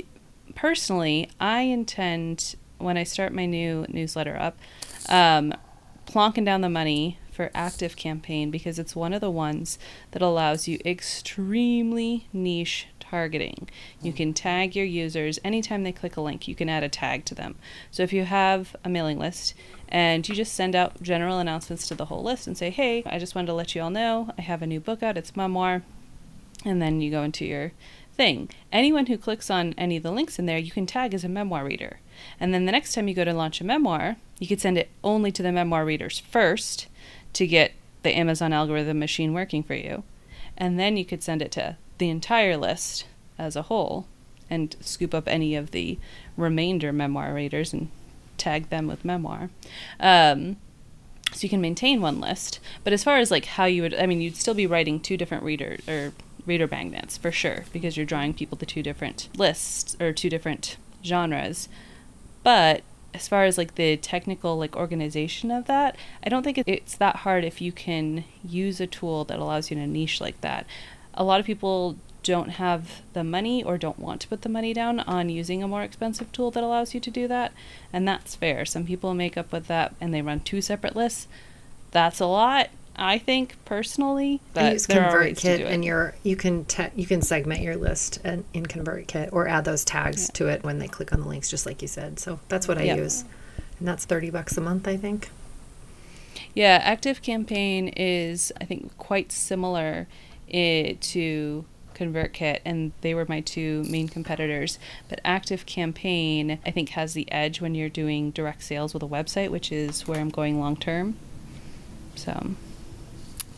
personally, 0.57 1.31
I 1.38 1.61
intend 1.61 2.57
when 2.79 2.97
I 2.97 3.05
start 3.05 3.33
my 3.33 3.47
new 3.47 3.87
newsletter 3.88 4.37
up, 4.37 4.59
um, 5.09 5.55
plonking 6.07 6.45
down 6.45 6.62
the 6.62 6.69
money 6.69 7.19
for 7.31 7.51
ActiveCampaign 7.51 8.51
because 8.51 8.79
it's 8.79 8.97
one 8.97 9.12
of 9.12 9.21
the 9.21 9.31
ones 9.31 9.79
that 10.11 10.23
allows 10.23 10.66
you 10.66 10.79
extremely 10.85 12.27
niche 12.33 12.88
targeting. 12.99 13.69
You 14.03 14.12
can 14.12 14.33
tag 14.33 14.75
your 14.75 14.87
users 14.87 15.38
anytime 15.45 15.85
they 15.85 15.92
click 15.92 16.16
a 16.16 16.21
link, 16.21 16.49
you 16.49 16.55
can 16.55 16.69
add 16.69 16.83
a 16.83 16.88
tag 16.88 17.25
to 17.27 17.35
them. 17.35 17.57
So 17.90 18.03
if 18.03 18.12
you 18.12 18.25
have 18.25 18.75
a 18.85 18.88
mailing 18.88 19.19
list 19.19 19.55
and 19.88 20.29
you 20.29 20.35
just 20.35 20.55
send 20.55 20.75
out 20.75 21.03
general 21.03 21.38
announcements 21.38 21.87
to 21.88 21.95
the 21.95 22.07
whole 22.07 22.23
list 22.23 22.47
and 22.47 22.57
say, 22.57 22.71
"Hey, 22.71 23.03
I 23.07 23.19
just 23.19 23.35
wanted 23.35 23.47
to 23.49 23.55
let 23.55 23.75
you 23.75 23.83
all 23.83 23.90
know 23.90 24.33
I 24.37 24.42
have 24.42 24.62
a 24.62 24.66
new 24.66 24.81
book 24.81 25.03
out. 25.03 25.19
It's 25.19 25.37
memoir." 25.37 25.83
And 26.64 26.83
then 26.83 27.01
you 27.01 27.11
go 27.11 27.23
into 27.23 27.45
your 27.45 27.73
thing. 28.16 28.50
Anyone 28.72 29.07
who 29.07 29.18
clicks 29.18 29.50
on 29.50 29.74
any 29.76 29.96
of 29.96 30.02
the 30.02 30.11
links 30.11 30.38
in 30.38 30.46
there, 30.46 30.59
you 30.59 30.70
can 30.70 30.87
tag 30.87 31.14
as 31.14 31.24
a 31.24 31.29
memoir 31.29 31.64
reader. 31.64 32.00
And 32.40 32.52
then 32.52 32.66
the 32.66 32.72
next 32.72 32.94
time 32.94 33.09
you 33.09 33.14
go 33.14 33.24
to 33.24 33.33
launch 33.33 33.61
a 33.61 33.64
memoir, 33.64 34.16
you 34.38 34.46
could 34.46 34.61
send 34.61 34.79
it 34.79 34.90
only 35.05 35.31
to 35.33 35.42
the 35.42 35.52
memoir 35.52 35.85
readers 35.85 36.18
first 36.18 36.87
to 37.35 37.46
get 37.46 37.72
the 38.02 38.16
Amazon 38.16 38.52
algorithm 38.52 38.98
machine 38.98 39.33
working 39.33 39.62
for 39.62 39.74
you. 39.74 40.02
And 40.57 40.79
then 40.79 40.96
you 40.96 41.05
could 41.05 41.22
send 41.22 41.42
it 41.42 41.52
to 41.52 41.76
the 41.98 42.09
entire 42.09 42.57
list 42.57 43.07
as 43.38 43.57
a 43.57 43.62
whole 43.62 44.07
and 44.48 44.76
scoop 44.81 45.14
up 45.14 45.29
any 45.29 45.55
of 45.55 45.72
the 45.72 45.98
remainder 46.37 46.92
memoir 46.92 47.35
readers 47.35 47.72
and 47.72 47.90
tag 48.38 48.68
them 48.70 48.87
with 48.87 49.05
memoir. 49.05 49.50
Um, 50.00 50.57
so 51.33 51.42
you 51.42 51.48
can 51.48 51.61
maintain 51.61 52.00
one 52.00 52.20
list. 52.20 52.61
But 52.85 52.92
as 52.92 53.05
far 53.05 53.18
as 53.18 53.31
like 53.31 53.44
how 53.46 53.64
you 53.64 53.83
would, 53.83 53.94
I 53.94 54.07
mean, 54.07 54.20
you'd 54.20 54.37
still 54.37 54.55
be 54.55 54.66
writing 54.66 55.00
two 55.00 55.16
different 55.16 55.42
reader 55.42 55.79
or 55.88 56.12
reader 56.46 56.68
magnets 56.70 57.16
for 57.16 57.32
sure 57.32 57.64
because 57.72 57.96
you're 57.96 58.06
drawing 58.06 58.32
people 58.32 58.56
to 58.59 58.66
two 58.66 58.82
different 58.82 59.28
lists 59.37 59.96
or 60.00 60.12
two 60.12 60.30
different 60.30 60.76
genres. 61.04 61.68
But 62.42 62.82
as 63.12 63.28
far 63.28 63.44
as 63.44 63.59
like 63.59 63.74
the 63.74 63.96
technical 63.96 64.56
like 64.56 64.76
organization 64.76 65.50
of 65.50 65.66
that, 65.66 65.96
I 66.24 66.28
don't 66.28 66.42
think 66.42 66.62
it's 66.66 66.96
that 66.96 67.16
hard 67.16 67.44
if 67.44 67.61
you 67.61 67.72
can 67.72 68.24
use 68.44 68.80
a 68.80 68.87
tool 68.87 69.24
that 69.24 69.38
allows 69.38 69.70
you 69.70 69.76
to 69.76 69.87
niche 69.87 70.20
like 70.20 70.40
that. 70.42 70.66
A 71.14 71.24
lot 71.24 71.40
of 71.40 71.46
people 71.46 71.96
don't 72.22 72.50
have 72.50 73.02
the 73.12 73.22
money 73.22 73.62
or 73.62 73.78
don't 73.78 73.98
want 73.98 74.20
to 74.20 74.28
put 74.28 74.42
the 74.42 74.48
money 74.48 74.74
down 74.74 75.00
on 75.00 75.28
using 75.28 75.62
a 75.62 75.68
more 75.68 75.82
expensive 75.82 76.30
tool 76.32 76.50
that 76.50 76.64
allows 76.64 76.92
you 76.92 76.98
to 76.98 77.11
do 77.11 77.28
that, 77.28 77.52
and 77.92 78.06
that's 78.06 78.35
fair. 78.35 78.64
Some 78.66 78.85
people 78.85 79.14
make 79.14 79.37
up 79.37 79.52
with 79.52 79.68
that 79.68 79.94
and 80.00 80.12
they 80.12 80.22
run 80.22 80.40
two 80.40 80.61
separate 80.61 80.96
lists. 80.96 81.28
That's 81.92 82.20
a 82.20 82.26
lot, 82.26 82.70
I 82.98 83.18
think 83.18 83.56
personally, 83.64 84.40
I 84.54 84.72
use 84.72 84.87
there 84.87 85.04
are 85.04 85.20
ways 85.20 85.40
to 85.42 85.48
ConvertKit, 85.48 85.59
it. 85.61 85.66
and 85.66 85.85
your 85.85 86.14
you 86.22 86.35
can 86.37 86.64
te- 86.64 86.90
you 86.96 87.06
can 87.06 87.20
segment 87.22 87.61
your 87.61 87.76
list 87.76 88.18
and, 88.24 88.44
in 88.54 88.64
ConvertKit 88.66 89.30
or 89.32 89.46
add 89.48 89.64
those 89.66 89.85
tags 89.85 90.30
to 90.30 90.48
it 90.48 90.62
when 90.64 90.78
they 90.78 90.88
click 90.88 91.12
on 91.12 91.20
the 91.20 91.28
links, 91.28 91.50
just 91.50 91.66
like 91.66 91.82
you 91.82 91.88
said. 91.88 92.18
So 92.18 92.40
that's 92.48 92.66
what 92.66 92.78
I 92.78 92.85
Yep. 92.85 92.96
use, 92.98 93.24
and 93.78 93.87
that's 93.87 94.04
thirty 94.06 94.30
bucks 94.30 94.56
a 94.56 94.61
month, 94.62 94.88
I 94.88 94.96
think. 94.96 95.30
Yeah, 96.54 96.94
ActiveCampaign 96.96 97.92
is, 97.96 98.50
I 98.61 98.64
think, 98.64 98.96
quite 98.96 99.30
similar 99.30 100.06
eh, 100.50 100.94
to 101.00 101.64
ConvertKit, 101.94 102.61
and 102.64 102.92
they 103.02 103.14
were 103.14 103.26
my 103.28 103.40
two 103.40 103.85
main 103.90 104.09
competitors. 104.09 104.78
But 105.09 105.22
ActiveCampaign, 105.24 106.59
I 106.64 106.70
think, 106.70 106.90
has 106.90 107.12
the 107.14 107.30
edge 107.30 107.61
when 107.61 107.74
you're 107.74 107.88
doing 107.90 108.30
direct 108.30 108.62
sales 108.62 108.94
with 108.94 109.02
a 109.02 109.06
website, 109.09 109.50
which 109.50 109.70
is 109.70 110.06
where 110.09 110.18
I'm 110.18 110.30
going 110.30 110.59
long 110.59 110.76
term. 110.76 111.16
So, 112.14 112.50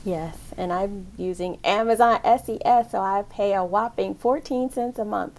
Yes, 0.08 0.38
and 0.56 0.72
I'm 0.72 1.08
using 1.18 1.58
Amazon 1.64 2.20
SES, 2.24 2.90
so 2.90 3.00
I 3.00 3.24
pay 3.28 3.52
a 3.52 3.62
whopping 3.62 4.14
14 4.14 4.70
cents 4.70 4.98
a 4.98 5.04
month. 5.04 5.38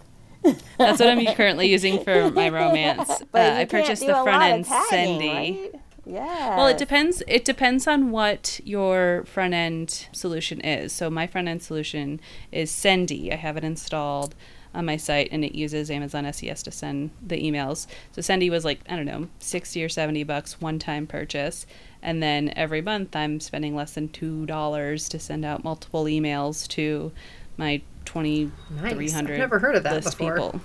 that's 0.78 1.00
what 1.00 1.08
I'm 1.08 1.26
currently 1.34 1.68
using 1.68 2.04
for 2.04 2.30
my 2.30 2.48
romance. 2.48 3.10
Uh, 3.34 3.38
I 3.38 3.64
purchased 3.64 4.06
the 4.06 4.14
front 4.22 4.42
end 4.42 4.64
tagging, 4.66 5.20
Sendy. 5.20 5.34
right? 5.34 5.80
Yeah. 6.04 6.56
Well, 6.56 6.66
it 6.68 6.78
depends. 6.78 7.22
It 7.26 7.44
depends 7.44 7.86
on 7.86 8.10
what 8.10 8.60
your 8.64 9.24
front 9.24 9.54
end 9.54 10.08
solution 10.12 10.60
is. 10.60 10.92
So 10.92 11.10
my 11.10 11.26
front 11.26 11.48
end 11.48 11.62
solution 11.62 12.20
is 12.52 12.70
Sendy. 12.70 13.32
I 13.32 13.36
have 13.36 13.56
it 13.56 13.64
installed 13.64 14.34
on 14.74 14.84
my 14.84 14.96
site, 14.96 15.28
and 15.32 15.44
it 15.44 15.54
uses 15.54 15.90
Amazon 15.90 16.30
SES 16.32 16.62
to 16.64 16.70
send 16.70 17.10
the 17.26 17.42
emails. 17.42 17.86
So 18.12 18.20
Sendy 18.22 18.50
was 18.50 18.64
like 18.64 18.80
I 18.88 18.96
don't 18.96 19.06
know, 19.06 19.28
sixty 19.38 19.82
or 19.82 19.88
seventy 19.88 20.22
bucks 20.24 20.60
one 20.60 20.78
time 20.78 21.06
purchase, 21.06 21.66
and 22.02 22.22
then 22.22 22.52
every 22.56 22.80
month 22.82 23.14
I'm 23.16 23.40
spending 23.40 23.74
less 23.74 23.92
than 23.94 24.08
two 24.08 24.46
dollars 24.46 25.08
to 25.10 25.18
send 25.18 25.44
out 25.44 25.64
multiple 25.64 26.04
emails 26.04 26.68
to 26.68 27.12
my 27.56 27.82
2,300 28.06 28.98
Nice. 28.98 29.14
I've 29.14 29.28
never 29.28 29.58
heard 29.58 29.76
of 29.76 29.82
that 29.84 29.92
list 29.92 30.18
before. 30.18 30.34
people. 30.34 30.60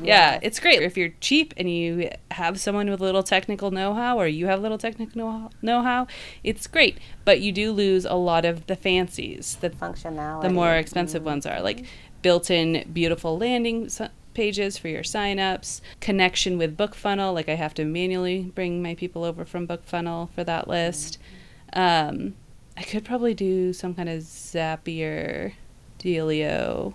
Yeah, 0.00 0.32
Yes. 0.34 0.40
it's 0.42 0.60
great 0.60 0.80
if 0.82 0.96
you're 0.96 1.12
cheap 1.20 1.52
and 1.56 1.68
you 1.68 2.10
have 2.30 2.60
someone 2.60 2.88
with 2.88 3.00
a 3.00 3.04
little 3.04 3.24
technical 3.24 3.72
know-how 3.72 4.20
or 4.20 4.28
you 4.28 4.46
have 4.46 4.60
a 4.60 4.62
little 4.62 4.78
technical 4.78 5.18
know- 5.18 5.50
know-how. 5.60 6.06
It's 6.44 6.68
great, 6.68 6.98
but 7.24 7.40
you 7.40 7.50
do 7.50 7.72
lose 7.72 8.04
a 8.04 8.14
lot 8.14 8.44
of 8.44 8.66
the 8.68 8.76
fancies 8.76 9.56
that 9.60 9.76
Functionality. 9.78 10.42
the 10.42 10.50
more 10.50 10.72
expensive 10.74 11.22
mm-hmm. 11.22 11.30
ones 11.30 11.46
are, 11.46 11.60
like 11.62 11.84
built-in 12.22 12.90
beautiful 12.92 13.38
landing 13.38 13.90
pages 14.34 14.78
for 14.78 14.88
your 14.88 15.02
signups, 15.02 15.80
connection 16.00 16.58
with 16.58 16.76
BookFunnel. 16.76 17.34
Like 17.34 17.48
I 17.48 17.54
have 17.54 17.74
to 17.74 17.84
manually 17.84 18.42
bring 18.54 18.82
my 18.82 18.94
people 18.94 19.24
over 19.24 19.44
from 19.44 19.66
BookFunnel 19.66 20.30
for 20.30 20.44
that 20.44 20.68
list. 20.68 21.18
Um, 21.72 22.34
I 22.76 22.82
could 22.82 23.04
probably 23.04 23.34
do 23.34 23.72
some 23.72 23.94
kind 23.94 24.08
of 24.08 24.22
Zapier 24.22 25.52
dealio. 25.98 26.94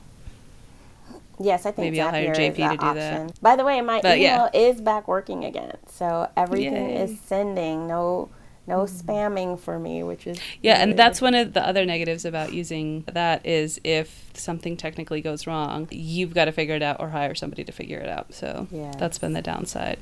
Yes, 1.40 1.66
I 1.66 1.72
think 1.72 1.86
Maybe 1.88 2.00
I'll 2.00 2.12
hire 2.12 2.34
Zapier 2.34 2.38
JP 2.38 2.52
is 2.52 2.58
that 2.58 2.72
to 2.72 2.78
do 2.78 2.94
that. 2.94 3.22
option. 3.22 3.38
By 3.42 3.56
the 3.56 3.66
way, 3.66 3.82
my 3.82 4.02
But, 4.02 4.20
yeah. 4.20 4.36
email 4.36 4.50
is 4.72 4.80
back 4.82 5.08
working 5.08 5.44
again, 5.44 5.76
so 5.88 6.30
everything 6.38 6.90
Yay. 6.92 7.02
is 7.04 7.20
sending. 7.22 7.88
No, 7.88 8.30
no 8.66 8.84
spamming 8.84 9.60
for 9.60 9.78
me, 9.78 10.04
which 10.04 10.26
is 10.26 10.40
Yeah, 10.62 10.82
and 10.82 10.98
that's 10.98 11.22
one 11.22 11.34
of 11.34 11.54
the 11.54 11.66
other 11.66 11.86
negatives 11.86 12.24
about 12.26 12.54
using 12.54 13.04
that 13.12 13.46
is 13.46 13.80
if 13.84 14.32
something 14.34 14.78
technically 14.78 15.22
goes 15.22 15.46
wrong, 15.46 15.88
you've 15.92 16.34
got 16.34 16.46
to 16.46 16.52
figure 16.52 16.76
it 16.76 16.82
out 16.82 16.98
or 17.00 17.10
hire 17.10 17.36
somebody 17.36 17.64
to 17.66 17.72
figure 17.72 18.00
it 18.00 18.10
out. 18.10 18.34
So 18.34 18.68
Yes. 18.72 18.96
that's 18.98 19.18
been 19.18 19.34
the 19.34 19.42
downside. 19.42 20.00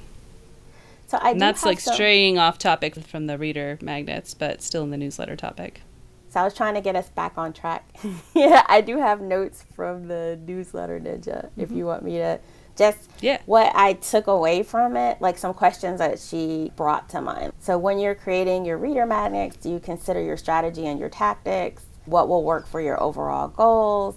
So 1.08 1.18
I 1.22 1.32
And 1.32 1.42
that's 1.42 1.66
like 1.66 1.80
some- 1.80 1.96
straying 1.96 2.38
off 2.38 2.58
topic 2.58 2.96
from 2.96 3.28
the 3.28 3.38
reader 3.38 3.80
magnets, 3.82 4.34
but 4.34 4.62
still 4.62 4.84
in 4.84 4.92
the 4.92 4.98
newsletter 4.98 5.36
topic. 5.36 5.82
So 6.30 6.40
I 6.40 6.44
was 6.46 6.54
trying 6.54 6.76
to 6.76 6.82
get 6.82 6.96
us 6.96 7.10
back 7.10 7.34
on 7.38 7.52
track. 7.52 7.84
yeah, 8.34 8.64
I 8.68 8.80
do 8.80 8.98
have 9.00 9.20
notes 9.20 9.66
from 9.76 10.08
the 10.08 10.40
newsletter 10.46 11.00
ninja. 11.00 11.50
If 11.58 11.68
mm-hmm. 11.70 11.78
you 11.78 11.86
want 11.86 12.04
me 12.04 12.20
to 12.20 12.40
just. 12.82 13.10
Yeah. 13.22 13.40
what 13.46 13.72
I 13.76 13.94
took 13.94 14.26
away 14.26 14.64
from 14.64 14.98
it, 14.98 15.22
like 15.22 15.38
some 15.38 15.54
questions 15.54 16.00
that 16.00 16.18
she 16.18 16.72
brought 16.76 17.08
to 17.10 17.22
mind. 17.22 17.54
So 17.60 17.78
when 17.78 18.00
you're 18.00 18.16
creating 18.16 18.66
your 18.66 18.80
reader 18.80 19.06
magnets, 19.06 19.58
do 19.58 19.70
you 19.70 19.80
consider 19.80 20.20
your 20.20 20.38
strategy 20.38 20.88
and 20.88 21.00
your 21.00 21.10
tactics? 21.10 21.84
What 22.06 22.28
will 22.28 22.44
work 22.44 22.66
for 22.66 22.82
your 22.82 23.02
overall 23.02 23.48
goals? 23.48 24.16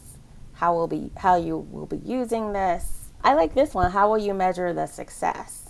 How 0.54 0.72
will 0.72 0.86
be 0.86 1.10
how 1.18 1.36
you 1.36 1.58
will 1.58 1.84
be 1.84 1.98
using 1.98 2.54
this? 2.54 3.10
I 3.22 3.34
like 3.34 3.54
this 3.54 3.74
one. 3.74 3.90
How 3.90 4.08
will 4.08 4.18
you 4.18 4.32
measure 4.32 4.72
the 4.72 4.86
success? 4.86 5.64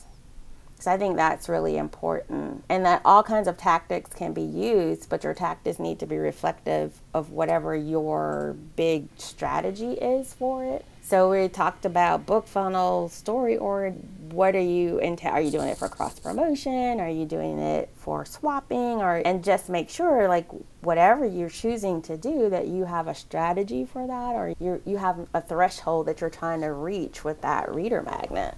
So 0.79 0.93
I 0.93 0.99
think 0.99 1.17
that's 1.17 1.49
really 1.49 1.77
important. 1.79 2.65
And 2.69 2.85
that 2.85 3.01
all 3.05 3.23
kinds 3.23 3.49
of 3.49 3.57
tactics 3.57 4.11
can 4.13 4.33
be 4.33 4.43
used, 4.43 5.09
but 5.09 5.25
your 5.25 5.33
tactics 5.33 5.79
need 5.79 5.99
to 6.01 6.07
be 6.07 6.19
reflective 6.19 7.01
of 7.15 7.31
whatever 7.31 7.75
your 7.75 8.55
big 8.77 9.09
strategy 9.17 9.93
is 9.93 10.35
for 10.35 10.65
it. 10.65 10.85
So 11.05 11.31
we 11.31 11.49
talked 11.49 11.85
about 11.85 12.25
BookFunnel, 12.25 13.11
story 13.11 13.59
or 13.59 13.91
what 14.31 14.57
are 14.57 14.61
you 14.61 14.99
into 14.99 15.29
are 15.29 15.41
you 15.41 15.51
doing 15.51 15.69
it 15.69 15.77
for 15.77 15.87
cross 15.87 16.19
promotion? 16.19 16.99
Are 16.99 17.11
you 17.11 17.27
doing 17.27 17.59
it 17.59 17.91
for 17.95 18.25
swapping 18.25 19.03
or 19.03 19.17
and 19.23 19.45
just 19.45 19.69
make 19.69 19.91
sure 19.91 20.29
like 20.29 20.49
whatever 20.81 21.27
you're 21.27 21.51
choosing 21.51 22.01
to 22.03 22.17
do 22.17 22.49
that 22.49 22.69
you 22.69 22.87
have 22.87 23.07
a 23.07 23.15
strategy 23.15 23.85
for 23.85 24.07
that 24.07 24.35
or 24.35 24.55
you 24.59 24.81
you 24.87 24.97
have 24.97 25.29
a 25.35 25.43
threshold 25.43 26.07
that 26.07 26.23
you're 26.23 26.31
trying 26.31 26.63
to 26.63 26.73
reach 26.73 27.23
with 27.23 27.43
that 27.43 27.73
reader 27.75 28.03
magnet. 28.03 28.55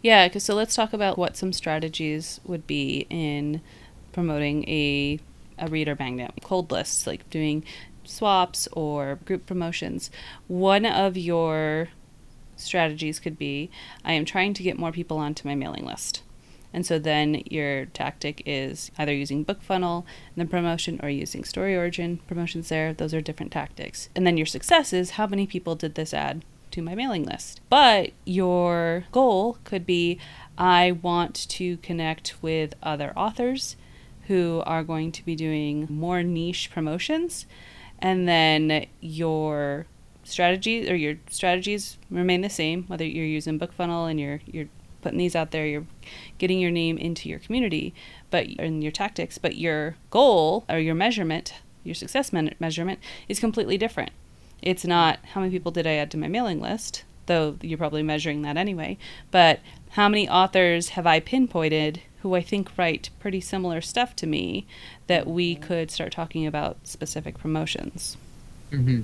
Yeah, 0.00 0.30
so 0.38 0.54
let's 0.54 0.76
talk 0.76 0.92
about 0.92 1.18
what 1.18 1.36
some 1.36 1.52
strategies 1.52 2.40
would 2.44 2.64
be 2.68 3.08
in 3.10 3.60
promoting 4.12 4.68
a 4.68 5.18
a 5.58 5.66
reader 5.66 5.96
magnet. 5.98 6.30
Cold 6.44 6.70
lists, 6.70 7.08
like 7.08 7.28
doing 7.28 7.64
swaps 8.08 8.68
or 8.72 9.18
group 9.24 9.46
promotions. 9.46 10.10
One 10.46 10.86
of 10.86 11.16
your 11.16 11.88
strategies 12.56 13.20
could 13.20 13.38
be 13.38 13.70
I 14.04 14.12
am 14.12 14.24
trying 14.24 14.54
to 14.54 14.62
get 14.62 14.78
more 14.78 14.92
people 14.92 15.18
onto 15.18 15.46
my 15.46 15.54
mailing 15.54 15.84
list. 15.84 16.22
And 16.72 16.84
so 16.84 16.98
then 16.98 17.42
your 17.46 17.86
tactic 17.86 18.42
is 18.44 18.90
either 18.98 19.14
using 19.14 19.44
BookFunnel 19.44 20.04
and 20.36 20.46
the 20.46 20.50
promotion 20.50 21.00
or 21.02 21.08
using 21.08 21.44
Story 21.44 21.74
Origin 21.76 22.20
promotions 22.26 22.68
there. 22.68 22.92
Those 22.92 23.14
are 23.14 23.22
different 23.22 23.52
tactics. 23.52 24.10
And 24.14 24.26
then 24.26 24.36
your 24.36 24.46
success 24.46 24.92
is 24.92 25.12
how 25.12 25.26
many 25.26 25.46
people 25.46 25.76
did 25.76 25.94
this 25.94 26.12
add 26.12 26.44
to 26.72 26.82
my 26.82 26.94
mailing 26.94 27.24
list. 27.24 27.62
But 27.70 28.10
your 28.26 29.04
goal 29.12 29.58
could 29.64 29.86
be 29.86 30.18
I 30.58 30.92
want 30.92 31.48
to 31.50 31.78
connect 31.78 32.34
with 32.42 32.74
other 32.82 33.12
authors 33.16 33.76
who 34.26 34.62
are 34.66 34.84
going 34.84 35.10
to 35.12 35.24
be 35.24 35.34
doing 35.34 35.86
more 35.88 36.22
niche 36.22 36.70
promotions. 36.70 37.46
And 38.00 38.28
then 38.28 38.86
your 39.00 39.86
strategies 40.24 40.88
or 40.88 40.94
your 40.94 41.16
strategies 41.30 41.98
remain 42.10 42.42
the 42.42 42.50
same, 42.50 42.84
whether 42.84 43.04
you're 43.04 43.24
using 43.24 43.58
BookFunnel 43.58 44.10
and 44.10 44.20
you're 44.20 44.40
you're 44.46 44.68
putting 45.00 45.18
these 45.18 45.36
out 45.36 45.52
there, 45.52 45.66
you're 45.66 45.86
getting 46.38 46.58
your 46.58 46.70
name 46.70 46.98
into 46.98 47.28
your 47.28 47.38
community, 47.38 47.94
but 48.30 48.46
in 48.46 48.82
your 48.82 48.92
tactics, 48.92 49.38
but 49.38 49.56
your 49.56 49.96
goal 50.10 50.64
or 50.68 50.78
your 50.78 50.94
measurement, 50.94 51.54
your 51.84 51.94
success 51.94 52.32
men- 52.32 52.54
measurement 52.58 52.98
is 53.28 53.38
completely 53.38 53.78
different. 53.78 54.10
It's 54.60 54.84
not 54.84 55.20
how 55.34 55.40
many 55.40 55.52
people 55.52 55.70
did 55.70 55.86
I 55.86 55.92
add 55.92 56.10
to 56.12 56.18
my 56.18 56.26
mailing 56.26 56.60
list, 56.60 57.04
though 57.26 57.56
you're 57.62 57.78
probably 57.78 58.02
measuring 58.02 58.42
that 58.42 58.56
anyway, 58.56 58.98
but 59.30 59.60
how 59.90 60.08
many 60.08 60.28
authors 60.28 60.90
have 60.90 61.06
I 61.06 61.20
pinpointed 61.20 62.02
who 62.22 62.34
I 62.34 62.42
think 62.42 62.76
write 62.76 63.10
pretty 63.20 63.40
similar 63.40 63.80
stuff 63.80 64.16
to 64.16 64.26
me 64.26 64.66
that 65.06 65.26
we 65.26 65.54
could 65.54 65.90
start 65.90 66.12
talking 66.12 66.46
about 66.46 66.86
specific 66.86 67.38
promotions. 67.38 68.16
hmm 68.70 69.02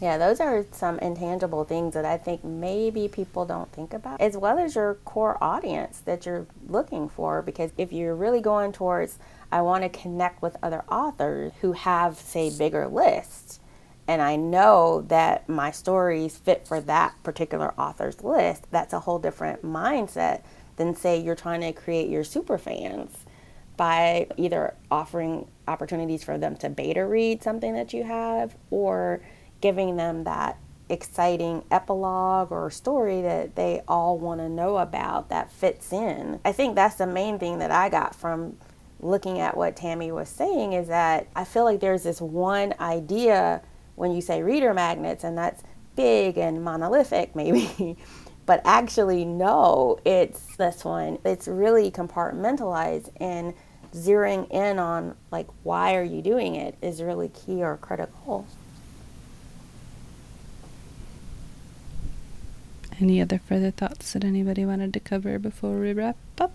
Yeah, 0.00 0.18
those 0.18 0.40
are 0.40 0.66
some 0.72 0.98
intangible 0.98 1.64
things 1.64 1.94
that 1.94 2.04
I 2.04 2.18
think 2.18 2.42
maybe 2.42 3.06
people 3.08 3.44
don't 3.46 3.70
think 3.72 3.94
about, 3.94 4.20
as 4.20 4.36
well 4.36 4.58
as 4.58 4.74
your 4.74 4.94
core 5.04 5.38
audience 5.40 6.00
that 6.00 6.26
you're 6.26 6.46
looking 6.66 7.08
for. 7.08 7.40
Because 7.40 7.70
if 7.78 7.92
you're 7.92 8.16
really 8.16 8.40
going 8.40 8.72
towards, 8.72 9.18
I 9.52 9.62
want 9.62 9.84
to 9.84 9.88
connect 9.88 10.42
with 10.42 10.56
other 10.62 10.82
authors 10.90 11.52
who 11.60 11.72
have, 11.72 12.16
say, 12.18 12.50
bigger 12.50 12.88
lists, 12.88 13.60
and 14.08 14.20
I 14.20 14.36
know 14.36 15.02
that 15.02 15.48
my 15.48 15.70
stories 15.70 16.36
fit 16.36 16.66
for 16.66 16.80
that 16.80 17.14
particular 17.22 17.72
author's 17.78 18.24
list, 18.24 18.66
that's 18.70 18.92
a 18.92 19.00
whole 19.00 19.20
different 19.20 19.62
mindset 19.64 20.42
than, 20.76 20.94
say, 20.94 21.20
you're 21.20 21.34
trying 21.34 21.60
to 21.60 21.72
create 21.72 22.08
your 22.08 22.24
super 22.24 22.58
fans 22.58 23.10
by 23.76 24.26
either 24.36 24.74
offering 24.90 25.46
opportunities 25.66 26.22
for 26.22 26.38
them 26.38 26.56
to 26.56 26.68
beta 26.68 27.06
read 27.06 27.42
something 27.42 27.74
that 27.74 27.92
you 27.92 28.04
have 28.04 28.56
or 28.70 29.22
giving 29.60 29.96
them 29.96 30.24
that 30.24 30.58
exciting 30.88 31.64
epilogue 31.70 32.52
or 32.52 32.70
story 32.70 33.22
that 33.22 33.56
they 33.56 33.82
all 33.88 34.18
want 34.18 34.40
to 34.40 34.48
know 34.48 34.76
about 34.76 35.30
that 35.30 35.50
fits 35.50 35.92
in. 35.92 36.38
I 36.44 36.52
think 36.52 36.74
that's 36.74 36.96
the 36.96 37.06
main 37.06 37.38
thing 37.38 37.58
that 37.60 37.70
I 37.70 37.88
got 37.88 38.14
from 38.14 38.56
looking 39.00 39.40
at 39.40 39.56
what 39.56 39.74
Tammi 39.74 40.12
was 40.12 40.28
saying 40.28 40.74
is 40.74 40.88
that 40.88 41.26
I 41.34 41.44
feel 41.44 41.64
like 41.64 41.80
there's 41.80 42.02
this 42.02 42.20
one 42.20 42.74
idea 42.78 43.62
when 43.94 44.12
you 44.12 44.20
say 44.20 44.42
reader 44.42 44.74
magnets 44.74 45.24
and 45.24 45.36
that's 45.36 45.62
big 45.96 46.38
and 46.38 46.62
monolithic 46.62 47.34
maybe. 47.36 47.96
But 48.52 48.60
actually 48.66 49.24
no, 49.24 49.98
it's 50.04 50.56
this 50.56 50.84
one. 50.84 51.18
It's 51.24 51.48
really 51.48 51.90
compartmentalized 51.90 53.08
and 53.18 53.54
zeroing 53.94 54.46
in 54.50 54.78
on 54.78 55.16
like 55.30 55.46
why 55.62 55.94
are 55.96 56.02
you 56.02 56.20
doing 56.20 56.54
it 56.56 56.76
is 56.82 57.02
really 57.02 57.30
key 57.30 57.62
or 57.62 57.78
critical. 57.78 58.46
Any 63.00 63.22
other 63.22 63.38
further 63.38 63.70
thoughts 63.70 64.12
that 64.12 64.22
anybody 64.22 64.66
wanted 64.66 64.92
to 64.92 65.00
cover 65.00 65.38
before 65.38 65.78
we 65.78 65.94
wrap 65.94 66.18
up? 66.38 66.52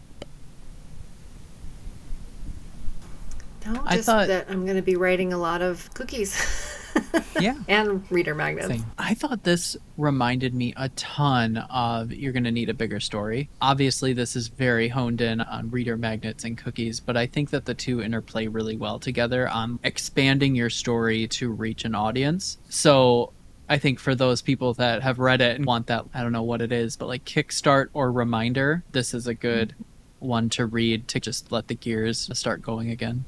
No, 3.65 3.81
I 3.87 4.03
thought- 4.03 4.27
that 4.27 4.45
I'm 4.51 4.65
going 4.65 4.77
to 4.77 4.83
be 4.83 4.95
writing 4.95 5.33
a 5.33 5.39
lot 5.39 5.63
of 5.63 5.91
cookies. 5.95 6.75
Yeah. 7.39 7.55
and 7.67 8.09
reader 8.11 8.33
magnets. 8.33 8.67
thing. 8.67 8.83
I 8.97 9.13
thought 9.13 9.43
this 9.43 9.77
reminded 9.95 10.55
me 10.55 10.73
a 10.75 10.89
ton 10.89 11.57
of 11.57 12.11
You're 12.11 12.33
Gonna 12.33 12.51
Need 12.51 12.69
a 12.69 12.73
Bigger 12.73 12.99
Story. 12.99 13.49
Obviously, 13.61 14.13
this 14.13 14.35
is 14.35 14.47
very 14.47 14.89
honed 14.89 15.21
in 15.21 15.41
on 15.41 15.69
reader 15.69 15.97
magnets 15.97 16.43
and 16.43 16.57
cookies, 16.57 16.99
but 16.99 17.15
I 17.15 17.27
think 17.27 17.51
that 17.51 17.65
the 17.65 17.75
two 17.75 18.01
interplay 18.01 18.47
really 18.47 18.75
well 18.75 18.97
together 18.97 19.47
on 19.47 19.79
expanding 19.83 20.55
your 20.55 20.69
story 20.71 21.27
to 21.27 21.51
reach 21.51 21.85
an 21.85 21.93
audience. 21.93 22.57
So 22.69 23.33
I 23.69 23.77
think 23.77 23.99
for 23.99 24.15
those 24.15 24.41
people 24.41 24.73
that 24.75 25.03
have 25.03 25.19
read 25.19 25.41
it 25.41 25.57
and 25.57 25.65
want 25.65 25.87
that, 25.87 26.05
I 26.13 26.23
don't 26.23 26.31
know 26.31 26.43
what 26.43 26.61
it 26.61 26.71
is, 26.71 26.95
but 26.95 27.07
like 27.07 27.25
kickstart 27.25 27.89
or 27.93 28.11
reminder, 28.11 28.83
this 28.93 29.13
is 29.13 29.27
a 29.27 29.33
good 29.33 29.75
one 30.19 30.49
to 30.49 30.65
read 30.65 31.07
to 31.09 31.19
just 31.19 31.51
let 31.51 31.67
the 31.67 31.75
gears 31.75 32.29
start 32.33 32.61
going 32.63 32.89
again. 32.89 33.25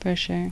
For 0.00 0.16
sure. 0.16 0.50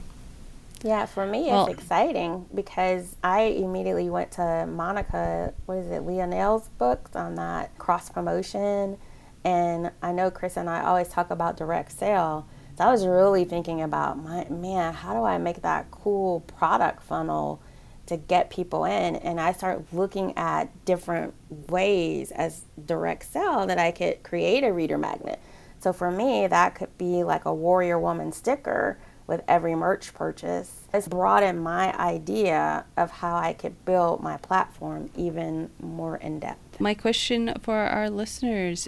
Yeah, 0.85 1.07
for 1.07 1.25
me, 1.25 1.45
it's 1.45 1.51
Well- 1.51 1.65
exciting 1.65 2.45
because 2.53 3.15
I 3.23 3.41
immediately 3.41 4.07
went 4.07 4.29
to 4.33 4.67
Monica, 4.67 5.51
what 5.65 5.79
is 5.79 5.89
it, 5.89 6.05
Leonelle's 6.05 6.69
books 6.77 7.15
on 7.15 7.33
that 7.35 7.75
cross 7.79 8.09
promotion. 8.09 8.99
And 9.43 9.89
I 10.03 10.11
know 10.11 10.29
Chris 10.29 10.57
and 10.57 10.69
I 10.69 10.85
always 10.85 11.07
talk 11.07 11.31
about 11.31 11.57
direct 11.57 11.91
sale. 11.91 12.45
So 12.77 12.83
I 12.83 12.91
was 12.91 13.07
really 13.07 13.45
thinking 13.45 13.81
about, 13.81 14.23
my, 14.23 14.45
man, 14.47 14.93
how 14.93 15.15
do 15.15 15.23
I 15.23 15.39
make 15.39 15.63
that 15.63 15.89
cool 15.89 16.41
product 16.41 17.01
funnel 17.01 17.61
to 18.05 18.15
get 18.15 18.51
people 18.51 18.85
in 18.85 19.15
and 19.15 19.41
I 19.41 19.53
start 19.53 19.85
looking 19.91 20.37
at 20.37 20.69
different 20.85 21.33
ways 21.67 22.29
as 22.29 22.61
direct 22.85 23.25
sell 23.25 23.65
that 23.65 23.79
I 23.79 23.89
could 23.89 24.21
create 24.21 24.63
a 24.63 24.71
reader 24.71 24.99
magnet. 24.99 25.39
So 25.79 25.91
for 25.91 26.11
me, 26.11 26.45
that 26.45 26.75
could 26.75 26.95
be 26.99 27.23
like 27.23 27.45
a 27.45 27.53
warrior 27.55 27.97
woman 27.97 28.31
sticker 28.31 28.99
with 29.27 29.43
every 29.47 29.75
merch 29.75 30.13
purchase. 30.13 30.81
It's 30.93 31.07
broadened 31.07 31.63
my 31.63 31.97
idea 31.97 32.85
of 32.95 33.11
how 33.11 33.35
I 33.35 33.53
could 33.53 33.83
build 33.85 34.21
my 34.21 34.37
platform 34.37 35.09
even 35.15 35.69
more 35.79 36.17
in 36.17 36.39
depth. 36.39 36.79
My 36.79 36.93
question 36.93 37.53
for 37.61 37.77
our 37.77 38.09
listeners 38.09 38.87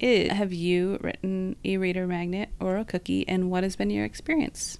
is 0.00 0.30
Have 0.32 0.52
you 0.52 0.98
written 1.00 1.56
a 1.64 1.76
reader 1.76 2.06
magnet 2.06 2.50
or 2.60 2.76
a 2.76 2.84
cookie, 2.84 3.26
and 3.28 3.50
what 3.50 3.62
has 3.62 3.76
been 3.76 3.90
your 3.90 4.04
experience? 4.04 4.78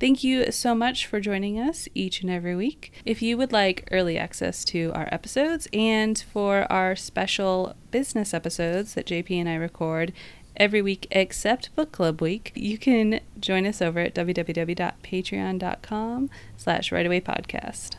Thank 0.00 0.24
you 0.24 0.50
so 0.50 0.74
much 0.74 1.06
for 1.06 1.20
joining 1.20 1.60
us 1.60 1.86
each 1.94 2.22
and 2.22 2.30
every 2.30 2.56
week. 2.56 2.90
If 3.04 3.20
you 3.20 3.36
would 3.36 3.52
like 3.52 3.86
early 3.90 4.16
access 4.16 4.64
to 4.66 4.92
our 4.94 5.06
episodes 5.12 5.68
and 5.74 6.18
for 6.32 6.66
our 6.72 6.96
special 6.96 7.74
business 7.90 8.32
episodes 8.32 8.94
that 8.94 9.04
JP 9.04 9.40
and 9.40 9.46
I 9.46 9.56
record 9.56 10.14
every 10.56 10.82
week 10.82 11.06
except 11.10 11.74
book 11.76 11.92
club 11.92 12.20
week, 12.20 12.50
you 12.54 12.76
can 12.78 13.20
join 13.38 13.66
us 13.66 13.80
over 13.82 14.00
at 14.00 14.14
www.patreon.com 14.14 16.30
slash 16.56 16.90
podcast. 16.90 17.96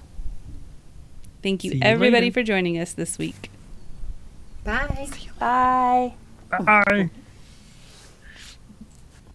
Thank 1.41 1.63
you, 1.63 1.71
you 1.71 1.79
everybody 1.81 2.27
later. 2.27 2.33
for 2.33 2.43
joining 2.43 2.77
us 2.77 2.93
this 2.93 3.17
week. 3.17 3.49
Bye. 4.63 5.09
Bye. 5.39 6.13
Bye. 6.49 7.09